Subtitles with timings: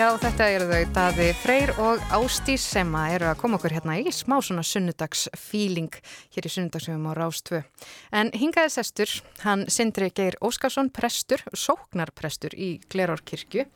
[0.00, 4.08] Já, þetta eru þau Daði Freyr og Ástís sem eru að koma okkur hérna í
[4.16, 5.98] smá svona sunnudagsfíling
[6.32, 7.60] hér í sunnudagsfjöfum á Rástvö.
[8.16, 13.66] En hingaði sestur, hann Sindri Geir Óskarsson, prestur, sóknarprestur í Glerórkirkju.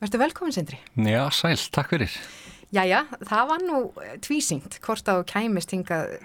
[0.00, 0.80] Verður velkomin Sindri?
[0.96, 2.16] Já, sæl, takk fyrir.
[2.74, 3.76] Jæja, það var nú
[4.24, 6.16] tvísingt hvort að þú kæmist hingað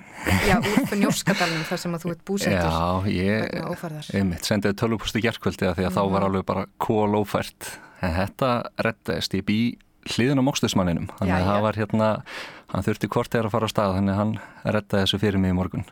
[0.47, 2.65] já, úr fyrir njóskadalunum þar sem að þú ert búsendur.
[2.65, 5.99] Já, ég, einmitt, sendiði tölvupostu gerðkvöldi að því að mm.
[5.99, 7.69] þá var alveg bara kólófært
[8.01, 8.51] en þetta
[8.87, 9.59] rettaðist ég bý
[10.09, 12.11] hliðin á mókstusmanninum þannig að það var hérna,
[12.73, 15.53] hann þurfti hvort er að fara á stað þannig að hann rettaði þessu fyrir mig
[15.53, 15.85] í morgun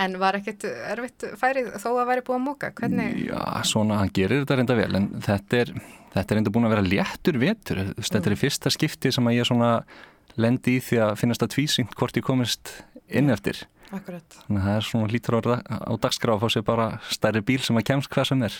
[0.00, 2.70] en var ekkert erfitt færið þó að væri búið að móka?
[2.76, 3.18] Hvernig?
[3.28, 5.74] Já, svona, hann gerir þetta reynda vel en þetta er,
[6.14, 8.06] þetta er reynda búin að vera léttur vetur, mm.
[8.06, 9.74] þetta er í fyrsta skipti sem að ég svona
[10.40, 12.74] lendi í því að finnast að tvísynt hvort ég komist
[13.10, 14.36] inn eftir Akkurat.
[14.46, 17.58] Þannig að það er svona lítur á, á dagskraf að fá sér bara stærri bíl
[17.64, 18.58] sem að kemst hvað sem er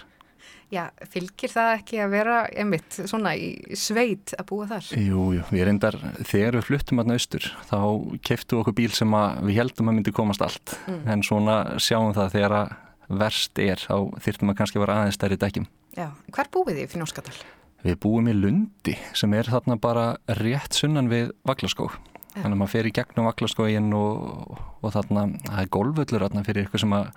[0.70, 4.90] Já, fylgir það ekki að vera einmitt svona í sveit að búa þar?
[4.94, 7.80] Jú, jú, við reyndar þegar við fluttum aðna austur þá
[8.28, 9.16] keftu okkur bíl sem
[9.48, 11.00] við heldum að myndi komast allt mm.
[11.10, 12.76] en svona sjáum það þegar að
[13.10, 15.66] verst er þá þyrftum að kannski vera aðeins stærri dekkjum.
[15.98, 17.36] Já, hver búið þið fyrir Norskadal?
[17.80, 20.06] Við búum í Lundi sem er þarna bara
[20.38, 21.88] rétt sunnan við Vaglaskó.
[22.30, 22.44] Já.
[22.44, 26.68] Þannig að maður fer í gegnum Vaglaskóin og, og þarna, það er golvöllur þarna fyrir
[26.68, 27.08] ykkur sem að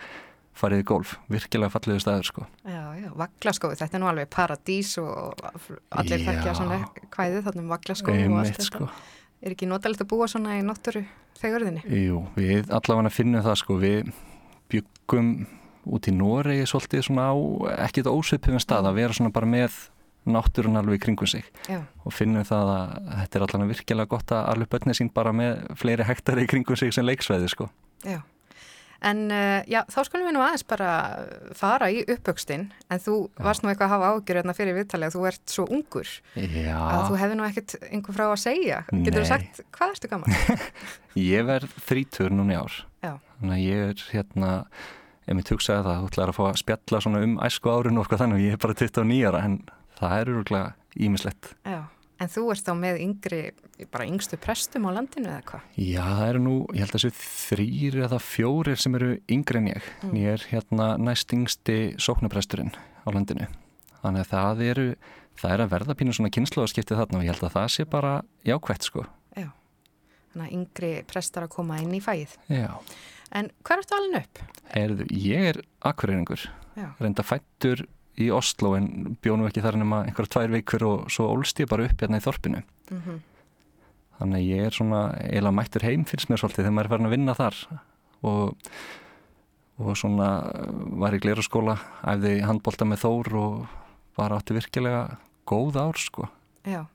[0.58, 2.46] farið í golf, virkilega falliðu staður sko.
[2.68, 5.42] Já, já, vaglaskói, þetta er nú alveg paradís og
[5.98, 6.80] allir þekkja svona
[7.16, 8.68] hvæðið þannig um vaglaskói og allt þetta.
[8.70, 8.90] Sko.
[9.44, 11.04] Er ekki notalegt að búa svona í notturu
[11.42, 11.84] þegurðinni?
[12.06, 14.14] Jú, við allavega finnum það sko, við
[14.72, 15.34] byggum
[15.94, 17.36] út í Noregi svolítið svona á
[17.88, 19.76] ekkit ósveipum stað að vera svona bara með
[20.24, 21.82] náttúrun alveg kringum sig já.
[22.06, 25.66] og finnum það að þetta er allavega virkilega gott að alveg börnið sín bara með
[25.80, 27.68] fleiri hektari kringum sig sem leiksveði sko.
[28.08, 28.22] Já.
[29.04, 30.90] En uh, já, þá skulum við nú aðeins bara
[31.58, 33.44] fara í uppöxtinn, en þú já.
[33.44, 36.78] varst nú eitthvað að hafa ágjörðna hérna fyrir viðtalið að þú ert svo ungur já.
[36.80, 38.82] að þú hefði nú ekkert einhver frá að segja.
[38.94, 40.38] Getur þú sagt, hvað ertu gaman?
[41.34, 42.78] ég verð þrítur núna í ár.
[43.04, 43.14] Já.
[43.40, 44.54] Þannig að ég er hérna,
[45.28, 48.06] ég mitt hugsaði það, þú ætlaði að fá að spjalla svona um æsku árinu og
[48.06, 49.60] eitthvað þannig og ég er bara 29 ára, en
[50.00, 51.52] það er úruglega ímislegt.
[51.68, 51.82] Já.
[52.22, 53.40] En þú ert þá með yngri,
[53.92, 55.64] bara yngstu prestum á landinu eða hvað?
[55.82, 57.12] Já, það eru nú, ég held að þessu
[57.50, 59.90] þrýr eða fjórir sem eru yngri en ég.
[60.04, 60.14] Mm.
[60.22, 63.50] Ég er hérna næst yngsti sóknapresturinn á landinu.
[64.04, 64.86] Þannig að það eru,
[65.42, 68.14] það er að verða pínu svona kynnslóðaskiptið þarna og ég held að það sé bara
[68.48, 69.08] jákvægt sko.
[69.40, 69.50] Já,
[70.34, 72.38] þannig að yngri prestar að koma inn í fæið.
[72.52, 72.70] Já.
[73.34, 74.44] En hvað ertu alveg upp?
[74.76, 76.46] Heyrðu, ég er akkurýringur,
[77.02, 77.88] reynda fættur
[78.22, 81.88] í Oslo en bjónum ekki þar nema einhverja tvær vikur og svo ólst ég bara
[81.88, 83.22] upp hérna í þorpinu mm -hmm.
[84.20, 87.10] þannig að ég er svona eiginlega mættur heim fyrst mér svolítið þegar maður er farin
[87.10, 87.56] að vinna þar
[88.22, 88.56] og,
[89.78, 90.30] og svona
[91.02, 93.68] var ég glera skóla æfði handbólta með þór og
[94.16, 96.30] bara átti virkilega góð ár sko
[96.64, 96.86] Já,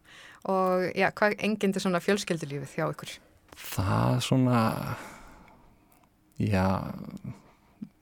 [0.49, 3.11] og já, hvað engindir svona fjölskeldulífið hjá ykkur?
[3.59, 4.97] Það svona
[6.39, 6.95] já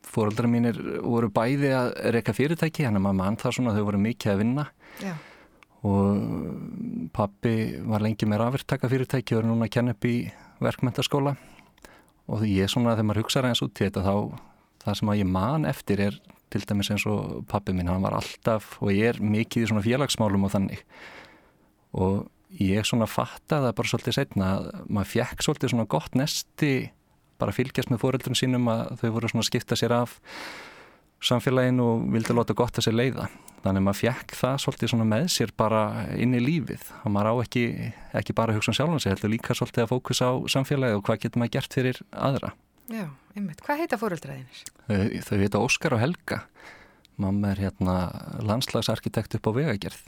[0.07, 4.03] fóröldra mínir voru bæði að reyka fyrirtæki, hann er maður mann þar svona, þau voru
[4.03, 4.69] mikið að vinna.
[5.03, 5.13] Já.
[5.87, 10.15] og pappi var lengi með rafirtaka fyrirtæki og er núna að kenna upp í
[10.63, 11.35] verkmyndaskóla
[12.27, 14.15] og því ég svona þegar maður hugsaður eins út í þetta þá
[14.83, 16.17] það sem að ég man eftir er
[16.53, 19.83] til dæmis eins og pappi minn, hann var alltaf og ég er mikið í svona
[19.85, 20.83] félagsmálum og þannig.
[21.97, 22.27] Og
[22.63, 26.71] ég svona fattaði bara svolítið setna að maður fjekk svolítið svona gott nesti
[27.41, 30.17] bara fylgjast með fóreldrum sínum að þau voru svona að skipta sér af
[31.23, 33.27] samfélaginu og vildi láta gott að sér leiða.
[33.63, 35.81] Þannig að maður fjekk það svolítið svona með sér bara
[36.13, 37.63] inn í lífið og maður á ekki,
[38.21, 41.05] ekki bara að hugsa um sjálfan sig, heldur líka svolítið að fókusa á samfélagið og
[41.07, 42.53] hvað getur maður gert fyrir aðra.
[42.87, 43.63] Já, einmitt.
[43.65, 44.61] Hvað heita fóreldraðinir?
[44.85, 46.43] Þau, þau heita Óskar og Helga.
[47.17, 47.97] Mamma er hérna
[48.45, 50.05] landslagsarkitekt upp á vegagerð.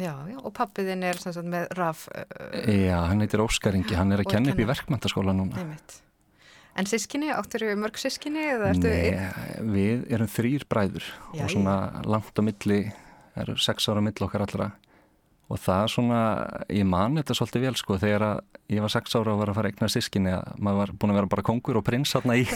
[0.00, 2.06] Já, já, og pappiðin er sagt, með raf...
[2.08, 5.60] Uh, já, hann heitir Óskar Ingi, hann er að kenna upp í verkmyndaskóla núna.
[5.60, 6.00] Einmitt.
[6.78, 8.44] En sískinni, áttur þau mörg sískinni?
[8.78, 9.16] Nei,
[9.74, 11.74] við erum þrýr bræður Já, og svona
[12.06, 12.78] langt á milli,
[13.40, 14.70] er sex ára á milli okkar allra.
[15.50, 16.20] Og það svona,
[16.70, 18.26] ég man þetta svolítið vel sko þegar
[18.70, 21.12] ég var sex ára og var að fara að eigna sískinni að maður var búin
[21.14, 22.46] að vera bara kongur og prins hérna í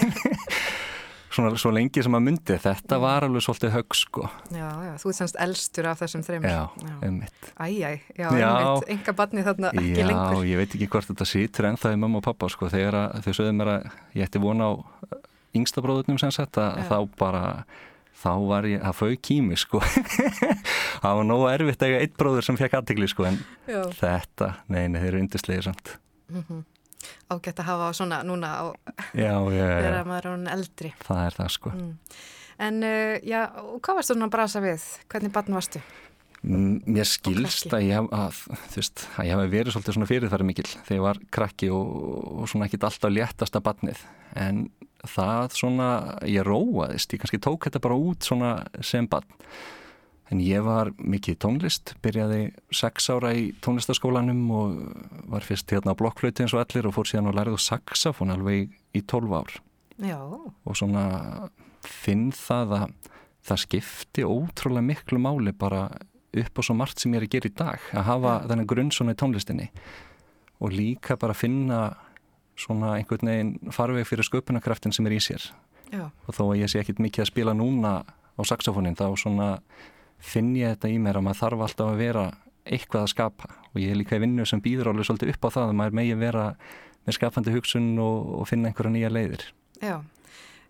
[1.34, 2.56] svona svo lengi sem að myndi.
[2.62, 4.28] Þetta var alveg svolítið högg sko.
[4.54, 7.48] Já, já, þú er semst elstur af þessum þreymur Já, einmitt.
[7.54, 10.42] Æjæ, já, einmitt, enga barni þarna ekki já, lengur.
[10.42, 12.70] Já, ég veit ekki hvort þetta sýtur en það er mamma og pappa sko.
[12.72, 13.88] Þegar þau sögðu mér að
[14.18, 14.72] ég ætti vona á
[15.54, 17.44] yngsta bróðurnum sem sagt að þá bara
[18.24, 19.82] þá var ég, það fau kými sko.
[21.04, 23.34] Það var nógu erfitt að eiga eitt bróður sem fekk aðtegli sko en
[23.68, 23.82] já.
[23.98, 25.98] þetta, neina, þeir eru yndislega samt.
[26.30, 26.62] Mm -hmm
[27.32, 28.64] ágætt að hafa svona núna á
[29.14, 30.94] þegar maður er eldri.
[31.04, 31.74] Það er það sko.
[31.74, 31.92] Mm.
[32.68, 33.40] en uh, já,
[33.80, 34.88] hvað varst þú núna að brasa við?
[35.12, 35.84] hvernig barn varstu?
[36.44, 38.40] Mér skilst að ég, að,
[38.74, 41.94] veist, að ég hef verið svolítið svona fyrirfæri mikil þegar ég var krakki og,
[42.42, 44.02] og svona ekkit alltaf léttasta barnið.
[44.36, 44.66] En
[45.08, 45.88] það svona,
[46.28, 48.52] ég róaðist, ég kannski tók þetta bara út svona
[48.84, 49.40] sem barn
[50.32, 54.78] en ég var mikið tónlist, byrjaði sex ára í tónlistaskólanum og
[55.30, 58.32] var fyrst hérna á blokkflöyti eins og allir og fór síðan og lærið á saxofón
[58.32, 59.58] alveg í tólf ár
[60.00, 60.18] Já.
[60.24, 61.04] og svona
[61.84, 62.86] finn það að
[63.44, 65.86] það skipti ótrúlega miklu máli bara
[66.34, 68.48] upp á svo margt sem ég er að gera í dag að hafa ja.
[68.48, 69.68] þennan grunn svona í tónlistinni
[70.64, 71.82] og líka bara finna
[72.58, 75.44] svona einhvern veginn farveg fyrir sköpunarkraftin sem er í sér
[75.92, 76.08] Já.
[76.08, 79.48] og þó að ég sé ekkit mikið að spila núna á saxofónin þá svona
[80.24, 82.24] finn ég þetta í mér að maður þarf alltaf að vera
[82.64, 83.52] eitthvað að skapa.
[83.74, 85.96] Og ég er líka í vinnu sem býður alveg svolítið upp á það að maður
[86.00, 86.48] megi vera
[87.04, 89.46] með skapandi hugsun og, og finna einhverja nýja leiðir.
[89.84, 89.96] Já.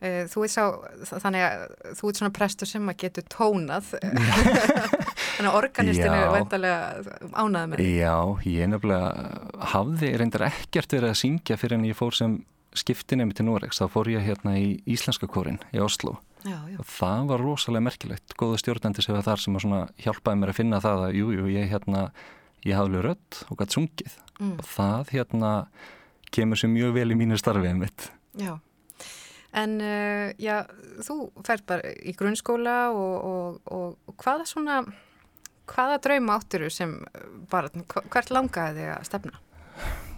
[0.04, 0.64] Eh, þú ert sá,
[1.22, 1.62] þannig að
[2.00, 3.92] þú ert svona prestur sem að getur tónað.
[5.34, 8.16] Þannig að organistinu er vendalega ánað með Já,
[8.46, 12.36] ég nefnilega hafði reyndar ekkert verið að syngja fyrir en ég fór sem
[12.74, 16.78] skiptinemi til Noregs, þá fór ég hérna í Íslenska kórin í Oslo já, já.
[16.78, 20.60] og það var rosalega merkilegt góða stjórnandi sem var þar sem að hjálpaði mér að
[20.60, 22.04] finna það að jújú, jú, ég hérna
[22.64, 24.54] ég hafði rött og gætt sungið mm.
[24.58, 25.56] og það hérna
[26.34, 28.08] kemur sér mjög vel í mínu starfið mitt
[28.40, 28.56] Já
[29.54, 30.64] En uh, já,
[31.06, 34.80] þú fær bara í grunnskóla og, og, og, hvaða svona,
[35.70, 36.96] hvaða drauma áttur sem
[37.52, 37.70] bara,
[38.10, 39.38] hvert langaði þig að stefna?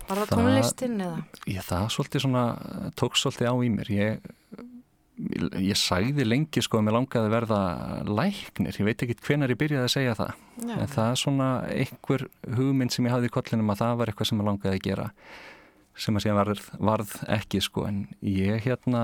[0.07, 1.21] Var það, það tónlistin eða?
[1.45, 2.47] Já, það svolítið svona,
[2.97, 3.93] tók svolítið á í mér.
[3.93, 4.33] Ég,
[5.17, 7.61] ég sæði lengi sko að mér langaði að verða
[8.05, 8.77] læknir.
[8.77, 10.43] Ég veit ekki hvenar ég byrjaði að segja það.
[10.61, 10.75] Já.
[10.77, 12.27] En það er svona einhver
[12.59, 15.09] hugmynd sem ég hafði í kollinum að það var eitthvað sem ég langaði að gera
[15.97, 16.61] sem að segja varð,
[16.91, 19.03] varð ekki sko en ég hérna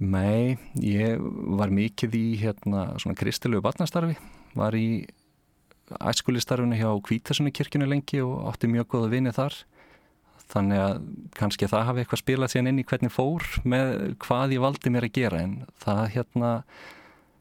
[0.00, 1.20] mei, ég
[1.60, 4.16] var mikið í hérna svona kristilegu barnastarfi
[4.56, 5.04] var í
[6.00, 9.56] æskulistarfinu hjá Kvítasunni kirkjunu lengi og átti mjög góða vini þar
[10.52, 10.98] þannig að
[11.36, 15.08] kannski það hafi eitthvað spilað síðan inn í hvernig fór með hvað ég valdi mér
[15.08, 15.42] að gera.
[15.42, 16.52] En það hérna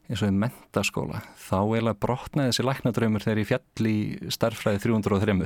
[0.06, 3.98] eins og í mentaskóla þá eiginlega brotnaði þessi læknadraumur þegar ég fjall í
[4.34, 5.38] starffræði 303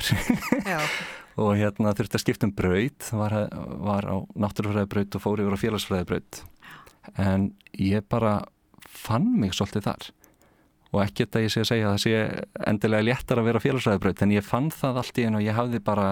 [1.40, 3.36] og hérna þurfti að skipta um braut var,
[3.80, 6.42] var á náttúrufræði braut og fór yfir á félagsfræði braut
[7.16, 8.42] en ég bara
[8.90, 10.10] fann mig svolítið þar.
[10.90, 14.04] Og ekki þetta ég sé að segja að það sé endilega léttar að vera félagsfræði
[14.04, 16.08] braut en ég fann það allt í einu og ég hafði bara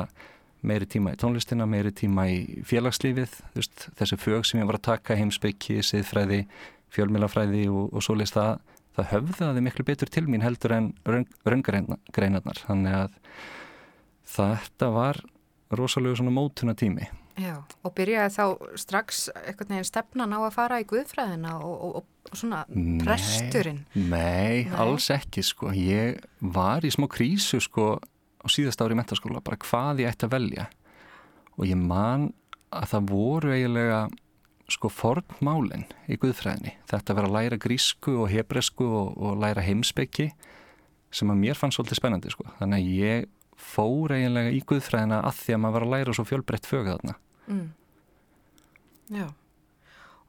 [0.61, 3.35] meiri tíma í tónlistina, meiri tíma í félagslífið,
[3.99, 6.45] þessi fög sem ég var að taka heimsbyggi, siðfræði
[6.95, 8.57] fjölmilafræði og, og svo leist það
[8.97, 13.15] það höfðaði miklu betur til mín heldur en raungreinarnar þannig að
[14.33, 15.21] þetta var
[15.77, 17.05] rosalega svona mótuna tími
[17.37, 18.45] Já, og byrjaði þá
[18.81, 23.83] strax eitthvað neginn stefnan á að fara í guðfræðina og, og, og svona nei, presturinn.
[23.93, 25.69] nei, nei, alls ekki sko.
[25.69, 27.99] Ég var í smá krísu sko
[28.47, 30.69] á síðast ári í mentaskóla bara hvað ég ætti að velja
[31.57, 32.29] og ég man
[32.71, 34.01] að það voru eiginlega
[34.71, 36.73] sko formálinn í Guðfræðinni.
[36.89, 40.27] Þetta verið að læra grísku og hebresku og, og læra heimsbyggi
[41.15, 42.49] sem að mér fann svolítið spennandi sko.
[42.59, 46.25] Þannig að ég fór eiginlega í Guðfræðina að því að maður var að læra svo
[46.27, 47.15] fjölbreytt fögða þarna.
[47.47, 47.67] Mm.
[49.15, 49.27] Já.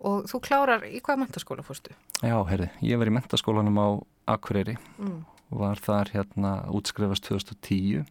[0.07, 1.97] Og þú klárar í hvaða mentaskóla fórstu?
[2.23, 3.89] Já, herri, ég var í mentaskólanum á
[4.31, 5.19] Akureyri mm.
[5.51, 8.05] Var þar hérna útskrefast 2010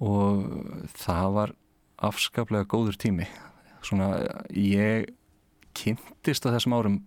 [0.00, 0.44] og
[0.96, 1.54] það var
[2.00, 3.28] afskaplega góður tími.
[3.84, 4.14] Svona
[4.54, 5.12] ég
[5.76, 6.98] kynntist á þessum árum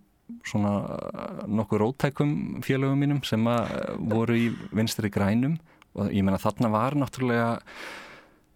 [0.46, 0.72] svona
[1.50, 3.74] nokkuð rótækum félögum mínum sem að
[4.08, 5.58] voru í vinstri grænum
[5.94, 7.50] og ég menna þarna var náttúrulega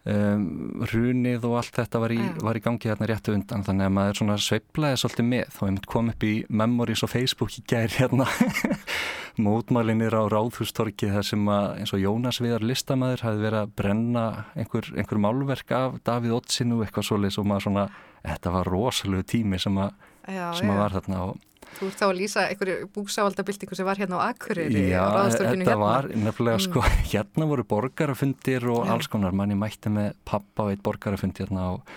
[0.09, 0.47] um,
[0.91, 4.21] runið og allt þetta var í, var í gangi hérna réttu undan þannig að maður
[4.23, 5.49] svona sveiplaði svolítið með.
[5.53, 8.29] Og ég myndi kom upp í memories og Facebook í gær hérna
[9.43, 14.25] mótmálinir á Ráðhústorki þar sem að eins og Jónas Viðar listamæður hafi verið að brenna
[14.59, 17.85] einhver, einhver málverk af Davíð Ottsinu eitthvað svolítið og maður svona
[18.23, 21.45] þetta var rosalega tími sem að, já, sem að var þarna og
[21.79, 25.75] Þú ert þá að lýsa einhverju búksávaldabildingu sem var hérna á Akureyri Já, þetta hérna.
[25.79, 27.03] var nefnilega sko, mm.
[27.13, 28.93] hérna voru borgarafundir og Já.
[28.95, 31.93] alls konar, manni mætti með pappa og eitt borgarafundi hérna og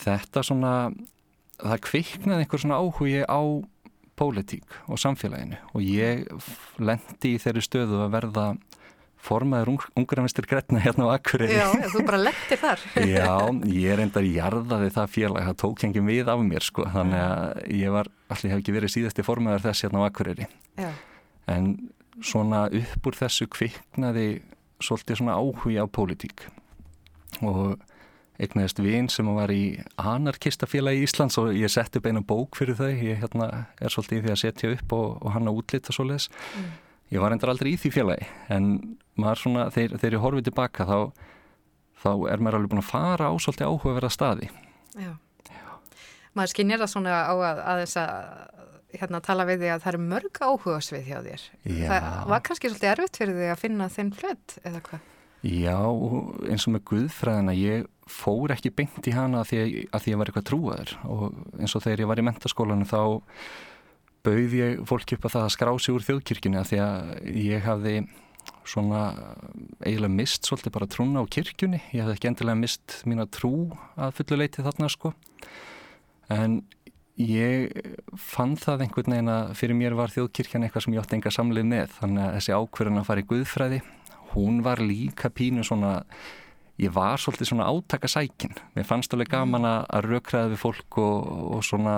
[0.00, 0.72] þetta svona,
[1.60, 3.40] það kviknaði einhver svona áhugi á
[4.18, 6.26] pólitík og samfélaginu og ég
[6.82, 8.46] lendi í þeirri stöðu að verða
[9.26, 11.56] formaður ungaramistur Gretna hérna á Akureyri.
[11.58, 12.84] Já, þú bara letti þar.
[13.16, 13.32] Já,
[13.72, 17.94] ég reyndar jarðaði það félag, það tók hengið við af mér sko, þannig að ég
[17.96, 20.48] var, allir hef ekki verið síðasti formaður þess hérna á Akureyri.
[20.78, 20.90] Já.
[21.50, 21.72] En
[22.22, 24.28] svona upp úr þessu kviknaði
[24.82, 26.46] svolítið svona áhuga á pólitík
[27.44, 27.76] og
[28.42, 32.76] eignaðist vinn sem var í anarkistafélagi í Íslands og ég setti upp einu bók fyrir
[32.78, 35.96] þau, ég hérna, er svolítið í því að setja upp og, og hann að útlita
[35.96, 36.28] svoleiðis.
[36.56, 36.74] Mm
[37.12, 38.72] ég var endur aldrei í því félagi en
[39.18, 40.98] maður svona, þegar, þegar ég horfið tilbaka þá,
[42.02, 44.50] þá er maður alveg búin að fara á svolítið áhugaverða staði
[44.96, 45.12] Já,
[45.50, 45.66] Já.
[46.36, 48.14] maður skinnir það svona á að, að þess að
[48.96, 51.90] hérna, tala við því að það eru mörg áhuga svið hjá þér Já.
[51.92, 55.12] það var kannski svolítið erfitt fyrir því að finna þinn flött eða hvað?
[55.46, 55.78] Já,
[56.50, 60.18] eins og með Guðfræðina, ég fór ekki beint í hana að því að, því ég
[60.18, 60.92] var eitthvað trúaður.
[61.06, 61.24] Og
[61.60, 63.00] eins og þegar ég var í mentaskólanu þá
[64.26, 67.12] bauð ég fólki upp að það að skrá sig úr þjóðkirkjunni að því að
[67.44, 67.94] ég hafði
[68.66, 69.02] svona
[69.84, 73.52] eiginlega mist svolítið bara trúna á kirkjunni, ég hafði ekki endilega mist mín að trú
[73.94, 75.12] að fulluleiti þarna sko.
[76.32, 76.64] En
[77.22, 77.70] ég
[78.18, 81.70] fann það einhvern veginn að fyrir mér var þjóðkirkjan eitthvað sem ég átti enga samlið
[81.70, 81.94] með.
[82.00, 83.80] Þannig að þessi ákverðin að fara í Guðfræði
[84.36, 86.02] hún var líka pínu svona
[86.80, 88.58] ég var svolítið svona átakasækin.
[88.76, 91.96] Mér fannst alveg gaman að rökraða við fólk og, og svona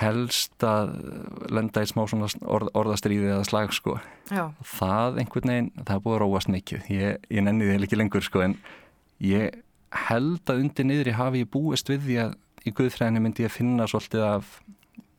[0.00, 0.94] helst að
[1.52, 3.98] lenda í smá svona orð, orðastriði eða slag sko.
[4.32, 4.52] Já.
[4.64, 6.86] það einhvern veginn, það er búið að róast mikið.
[6.92, 8.56] Ég, ég nenni því ekki lengur sko en
[9.20, 9.60] ég
[10.08, 13.52] held að undir niður ég hafi ég búist við því að í Guðfræðinu myndi ég
[13.52, 14.56] finna svolítið af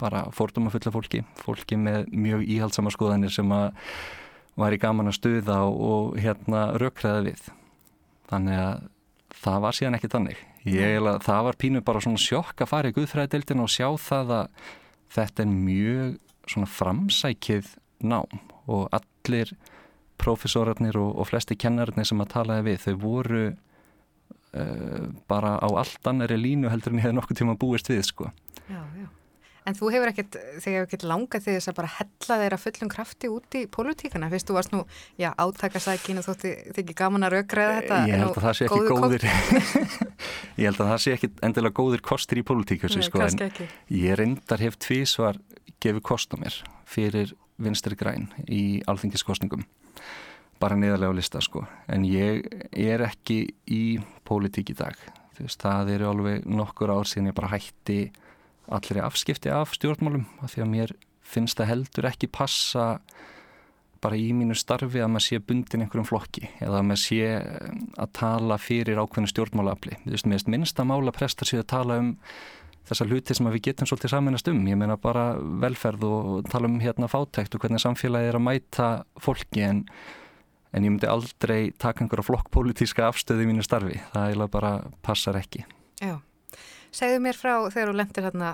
[0.02, 1.22] bara forduma fulla fólki.
[1.44, 3.78] Fólki með mjög íhaldsama skoðanir sem að
[4.60, 7.46] var í gaman að stuða og hérna rökraði við.
[8.30, 8.90] Þannig að
[9.44, 12.96] það var síðan ekki tannig ég, það var pínu bara svona sjokk að fara í
[12.96, 14.72] Guðfræðildin og sjá það að
[15.14, 16.16] þetta er mjög
[16.54, 18.40] svona framsækið nám
[18.72, 19.54] og allir
[20.22, 26.10] profesorarnir og, og flesti kennararnir sem að talaði við þau voru uh, bara á allt
[26.10, 28.32] annari línu heldur en ég hef nokkuð tíma búist við sko
[29.64, 32.90] En þú hefur ekkert, þegar hefur ekkert langað því þess að bara hella þeirra fullum
[32.92, 34.82] krafti út í pólutíkana, fyrst þú varst nú,
[35.20, 38.00] já, átakasækin og þótti þið ekki gaman að raukræða þetta.
[38.10, 39.26] Ég held að það sé ekki góðir,
[40.60, 43.70] ég held að það sé ekki endilega góðir kostir í pólutíku, sko, en ekki.
[44.02, 45.40] ég reyndar hef tvísvar
[45.84, 47.32] gefið kost á mér fyrir
[47.64, 49.64] vinstri græn í alþingiskostningum,
[50.60, 52.44] bara niðarlega á lista, sko, en ég
[52.76, 53.84] er ekki í
[54.28, 55.00] pólitík í dag,
[55.38, 58.02] þú veist, það eru alveg nokkur ár síðan ég bara hætti
[58.72, 62.88] allri afskipti af stjórnmálum af því að mér finnst það heldur ekki passa
[64.04, 67.78] bara í mínu starfi að maður sé bundin einhverjum flokki eða að maður sé eh,
[68.04, 70.00] að tala fyrir ákveðinu stjórnmálaafli.
[70.04, 72.12] Mér finnst að mála prestar síðan að tala um
[72.90, 74.60] þessa hluti sem við getum svolítið saminast um.
[74.68, 78.90] Ég meina bara velferð og tala um hérna fátækt og hvernig samfélagi er að mæta
[79.24, 79.86] fólki en,
[80.76, 84.02] en ég myndi aldrei taka einhverja flokkpolítíska afstöði í mínu starfi.
[84.12, 84.74] Það eiginlega bara
[85.06, 85.64] passar ekki.
[86.04, 86.18] Já.
[86.94, 88.50] Segðu mér frá þegar þú lendir hérna,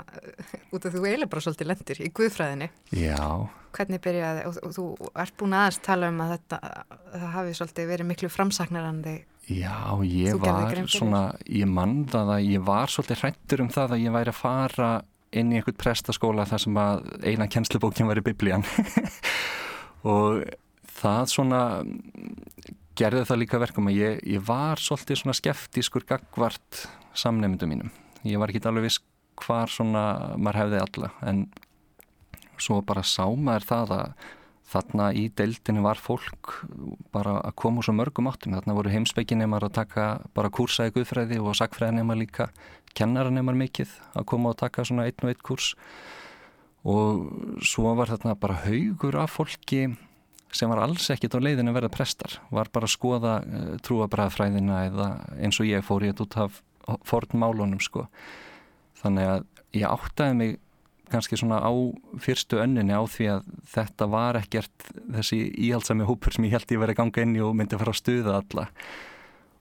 [0.71, 2.69] út af þú eiginlega bara svolítið lendir í Guðfræðinni.
[2.95, 3.23] Já.
[3.75, 4.85] Hvernig byrjaði, og, og þú
[5.25, 6.59] ert búin aðeins tala um að þetta,
[7.11, 9.27] það hafi svolítið verið miklu framsagnar en þig.
[9.49, 14.15] Já, ég var svona, ég mandaði að ég var svolítið hrættur um það að ég
[14.15, 14.89] væri að fara
[15.29, 18.65] inn í einhvert prestaskóla þar sem að eina kjenslubókin var í biblían.
[20.15, 20.45] og
[20.99, 21.63] það svona
[22.99, 26.85] gerði það líka verkum að ég, ég var svolítið svona skeftískur gagvart
[27.17, 29.03] samnefndum mínum ég var ekki alveg viss
[29.39, 31.45] hvar svona maður hefði alla en
[32.59, 34.27] svo bara sá maður það að
[34.69, 36.59] þarna í deildinu var fólk
[37.13, 38.53] bara að koma úr svo mörgum áttum.
[38.53, 42.49] Þarna voru heimsbygginemar að taka bara kursa í guðfræði og sakfræðinemar líka
[42.97, 45.73] kennaranemar mikið að koma og taka svona einn og einn kurs
[46.87, 49.87] og svo var þarna bara haugur af fólki
[50.55, 54.79] sem var alls ekkit á leiðinu að verða prestar var bara að skoða uh, trúabræðfræðina
[54.87, 56.61] eða eins og ég fór ég út af
[57.07, 58.07] fornmálunum sko.
[58.99, 59.45] Þannig að
[59.77, 60.57] ég áttaði mig
[61.09, 61.73] kannski svona á
[62.21, 66.81] fyrstu önninni á því að þetta var ekkert þessi íhaldsami hópur sem ég held ég
[66.81, 68.65] verið að ganga inn í og myndi að fara að stuða alla.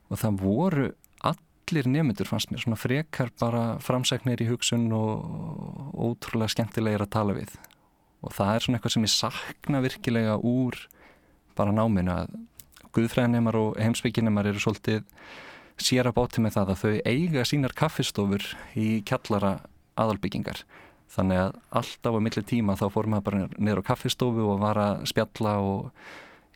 [0.09, 0.85] Og það voru
[1.29, 7.37] allir nefndur fannst mér svona frekar bara framsæknir í hugsun og ótrúlega skemmtilegir að tala
[7.37, 7.57] við.
[8.25, 10.77] Og það er svona eitthvað sem ég sakna virkilega úr
[11.57, 12.33] bara náminu að
[12.95, 15.05] guðfræðinemar og heimsbygginemar eru svolítið
[15.83, 18.45] sér að báti með það að þau eiga sínar kaffistofur
[18.79, 19.59] í kjallara
[19.99, 20.63] aðalbyggingar.
[21.09, 24.79] Þannig að alltaf á milli tíma þá fórum við bara niður á kaffistofu og var
[24.81, 26.09] að spjalla og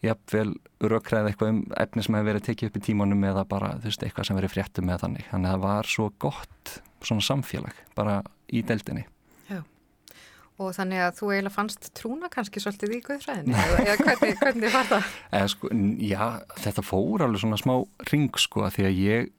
[0.03, 0.49] jafnvel
[0.83, 4.05] rökkræði eitthvað um efni sem hefur verið tekið upp í tímanum eða bara þú veist
[4.05, 5.31] eitthvað sem verið fréttum með þannig.
[5.31, 8.21] Þannig að það var svo gott svona samfélag bara
[8.53, 9.07] í deildinni
[10.61, 14.89] Og þannig að þú eiginlega fannst trúna kannski svolítið í guðfræðinni eða hvernig, hvernig var
[14.91, 15.07] það?
[15.39, 16.25] Eða, sko, já,
[16.61, 17.73] þetta fór alveg svona smá
[18.11, 19.31] ring sko að því að ég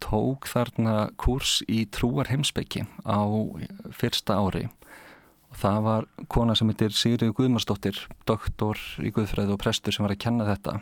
[0.00, 3.20] tók þarna kurs í trúar heimsbyggi á
[3.92, 4.68] fyrsta ári
[5.50, 10.14] og það var kona sem heitir Sigriður Guðmarsdóttir, doktor í guðfræði og prestur sem var
[10.14, 10.78] að kenna þetta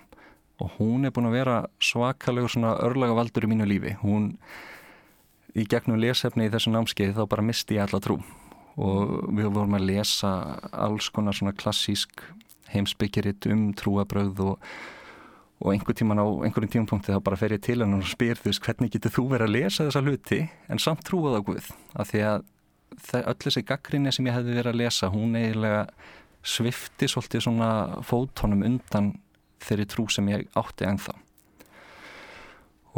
[0.63, 3.95] og hún er búin að vera svakalegur svona örlaga valdur í mínu lífi.
[4.03, 4.33] Hún
[5.55, 8.19] í gegnum lesefni í þessu námskeið þá bara misti ég alla trú
[8.79, 10.31] og við vorum að lesa
[10.71, 12.23] alls konar svona klassísk
[12.73, 14.69] heimsbyggiritt um trúabröð og,
[15.59, 18.53] og einhver tíman á einhverjum tímapunkti þá bara fer ég til hennar og spyr þú
[18.53, 21.71] veist hvernig getur þú verið að lesa þessa hluti en samt trúað á Guð?
[21.99, 22.47] Af því að
[23.19, 25.87] öll þessi gaggrinni sem ég hefði verið að lesa hún eiginlega
[26.49, 27.71] svifti svolítið svona
[28.07, 29.15] fótónum undan
[29.65, 31.17] þeirri trú sem ég átti ennþá.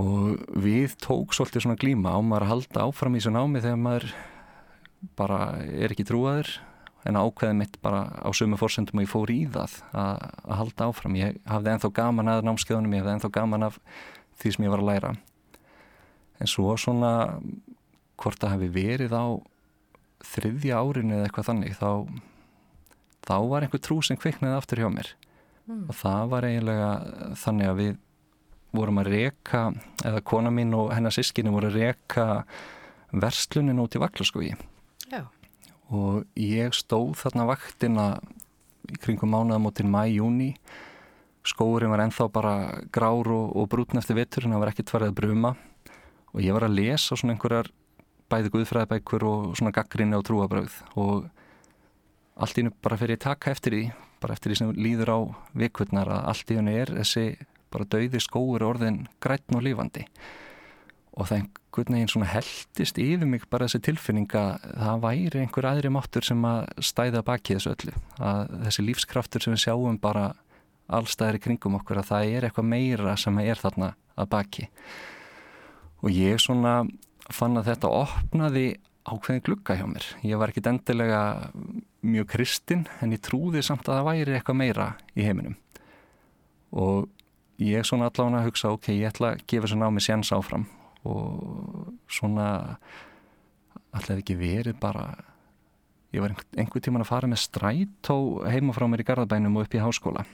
[0.00, 3.80] Og við tók svolítið svona glíma á maður að halda áfram í þessu námi þegar
[3.80, 4.12] maður
[5.18, 6.58] bara er ekki trúaður
[7.08, 10.88] en ákveðið mitt bara á sömu fórsendum og ég fór í það að, að halda
[10.90, 11.16] áfram.
[11.16, 13.78] Ég hafði enþá gaman að námskeiðunum, ég hafði enþá gaman af
[14.40, 15.12] því sem ég var að læra.
[16.40, 17.12] En svo svona
[18.20, 19.24] hvort það hefði verið á
[20.30, 21.90] þriðja árinu eða eitthvað þannig þá,
[23.24, 25.14] þá var einhver trú sem kviknaði aftur hjá mér
[25.64, 25.86] mm.
[25.88, 26.90] og það var eiginlega
[27.40, 27.94] þannig að við
[28.76, 29.62] vorum að reka
[30.06, 32.26] eða kona mín og hennar sískinni voru að reka
[33.10, 34.52] verslunin út í Vaklaskogi
[35.10, 35.24] Já.
[35.90, 38.06] Og ég stóð þarna vaktina
[39.02, 40.54] kringum mánuðamótin mæjúni
[41.46, 42.54] skóurinn var enþá bara
[42.92, 45.52] grár og, og brútin eftir vitturinn, það var ekkert farið að bruma.
[46.34, 47.70] Og ég var að lesa svona einhverjar
[48.30, 51.26] bæði guðfræðabækur og svona gaggrinni á trúabröð og
[52.40, 53.82] allt í hennu bara fyrir að taka eftir því
[54.20, 55.18] bara eftir því sem líður á
[55.58, 57.24] vikvöldnar að allt í hennu er þessi
[57.72, 60.04] bara dauði skóur orðin grætn og lífandi
[61.20, 65.68] og það einhvern veginn svona heldist yfir mig bara þessi tilfinning að það væri einhver
[65.68, 67.94] aðri máttur sem að stæða baki þessu öllu.
[68.18, 70.30] Að þessi lífskraftur sem við sjáum bara
[70.90, 74.66] allstæðir í kringum okkur að það er eitthvað meira sem er þarna að baki.
[76.00, 76.80] Og ég svona
[77.30, 78.66] fann að þetta opnaði
[79.10, 80.08] ákveðin glugga hjá mér.
[80.26, 81.22] Ég var ekkit endilega
[82.00, 85.56] mjög kristinn en ég trúði samt að það væri eitthvað meira í heiminum.
[86.72, 87.08] Og
[87.60, 90.68] ég svona allavega hugsa ok, ég ætla að gefa þessu námi séns áfram
[91.08, 92.48] og svona
[93.90, 95.06] alltaf ekki verið bara
[96.14, 98.18] ég var einhver tíman að fara með strætó
[98.50, 100.24] heima frá mér í Garðabænum og upp í háskóla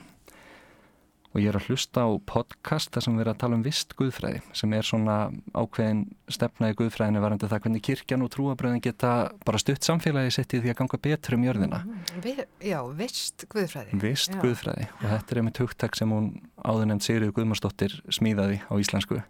[1.37, 3.91] og ég er að hlusta á podcast þar sem við erum að tala um vist
[3.99, 5.17] guðfræði sem er svona
[5.53, 5.99] ákveðin
[6.33, 9.11] stefnaði guðfræðinu varandi það hvernig kirkjan og trúabröðin geta
[9.45, 11.81] bara stutt samfélagi settið því að ganga betur um jörðina.
[11.85, 12.33] Mm, Vi,
[12.71, 14.01] Já, vist guðfræði.
[14.01, 14.39] Vist já.
[14.41, 14.87] guðfræði.
[14.97, 16.31] Og þetta er einmitt hugtak sem hún
[16.65, 19.21] áður nefnd Sigriður Guðmarsdóttir smíðaði á íslensku.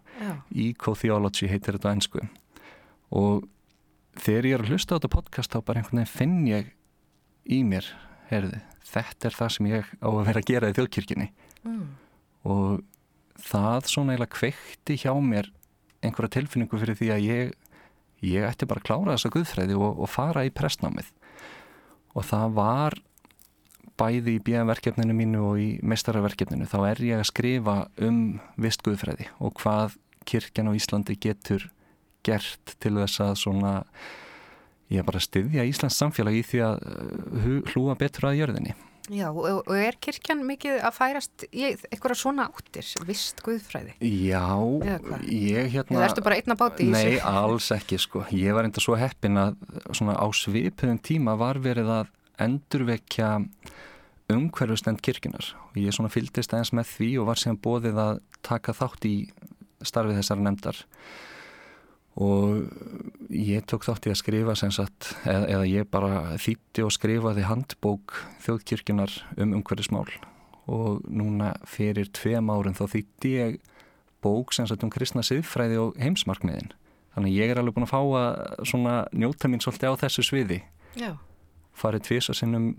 [0.56, 2.24] Eco-theology heitir þetta á ennsku
[3.14, 3.44] og
[4.20, 6.72] þegar ég er að hlusta á þetta podcast þá bara einhvern veginn finn ég
[7.48, 7.86] í mér,
[8.30, 11.28] heyrðu, þetta er það sem ég á að vera að gera í þjóðkirkjunni
[11.64, 11.86] mm.
[12.52, 12.82] og
[13.48, 15.50] það svona eiginlega kveikti hjá mér
[16.04, 17.56] einhverja tilfinningu fyrir því að ég
[18.24, 21.12] ég ætti bara að klára þessa guðfræði og, og fara í prestnámið
[22.18, 22.98] og það var
[23.98, 29.28] bæði í bíðanverkefninu mínu og í mestararverkefninu þá er ég að skrifa um vist guðfræði
[29.42, 31.68] og hvað kirkjan og Íslandi getur
[32.26, 33.74] gert til þess að svona
[34.92, 38.76] ég bara styðja Íslands samfélag í því að uh, hlúa betur að jörðinni
[39.08, 43.94] Já, og, er kirkjan mikið að færast í eitthvað svona áttir, vist guðfræði?
[44.04, 44.44] Já,
[45.24, 45.96] ég hérna...
[45.96, 47.14] Eða ertu bara einna báti í þessu?
[47.14, 48.26] Nei, alls ekki sko.
[48.36, 49.56] Ég var enda svo heppin að
[49.96, 52.12] svona á svipuðum tíma var verið að
[52.44, 53.30] endurvekja
[54.28, 58.76] umhverfustend kirkjunar og ég svona fyldist aðeins með því og var síðan bóðið að taka
[58.76, 59.14] þátt í
[59.88, 60.82] starfið þessar nefndar
[62.18, 62.66] og
[63.30, 68.16] ég tók þátt í að skrifa sagt, eða, eða ég bara þýtti og skrifaði handbók
[68.46, 70.08] þjóðkirkjunar um umhverfismál.
[70.68, 73.60] Og núna fyrir tveim árin þá þýtti ég
[74.24, 76.74] bók sagt, um kristna siðfræði og heimsmarkmiðin.
[77.14, 80.62] Þannig ég er alveg búin að fá að njóta mín svolítið á þessu sviði.
[80.98, 81.14] Já.
[81.78, 82.72] farið tvisa sinnum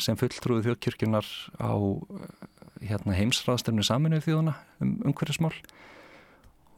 [0.00, 1.26] sem fulltrúið þjóðkirkjunar
[1.60, 1.76] á
[2.80, 5.52] hérna, heimsraðstöfnu saminuð þjóðuna um umhverfismál.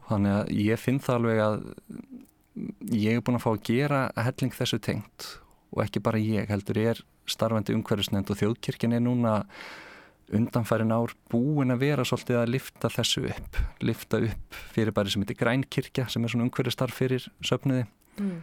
[0.09, 1.57] Þannig að ég finn það alveg að
[2.94, 5.29] ég er búin að fá að gera að helling þessu tengt
[5.74, 9.35] og ekki bara ég heldur ég er starfandi umhverfisnefnd og þjóðkirkjan er núna
[10.35, 15.24] undanfærin ár búin að vera svolítið að lifta þessu upp lifta upp fyrir bæri sem
[15.24, 17.87] heitir grænkirkja sem er svona umhverfistarf fyrir söfniði
[18.20, 18.35] mm.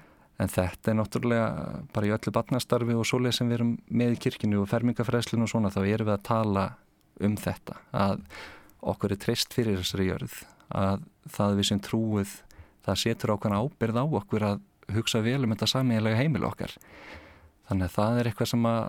[0.42, 1.50] en þetta er náttúrulega
[1.94, 5.54] bara í öllu batnastarfi og svoleið sem við erum með í kirkinu og fermingafræðslinu og
[5.54, 6.66] svona þá erum við að tala
[7.26, 8.26] um þetta að
[8.86, 10.42] okkur er treyst fyrir þessari jörð
[10.74, 11.06] að
[11.38, 12.34] það við sem trúið
[12.86, 14.63] það setur ákveðna ábyrð á okkur að
[14.95, 16.74] hugsa vel um þetta samiðilega heimil okkar.
[17.65, 18.82] Þannig að það er eitthvað sem að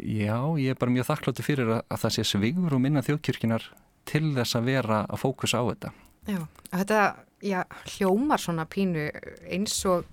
[0.00, 3.66] já, ég er bara mjög þakkláttu fyrir að, að það sé svigur og minna þjóðkirkjunar
[4.08, 5.92] til þess að vera að fókusa á þetta.
[6.30, 6.40] Já,
[6.72, 7.02] þetta
[7.44, 7.60] já,
[7.96, 9.04] hljómar svona pínu
[9.52, 10.08] eins og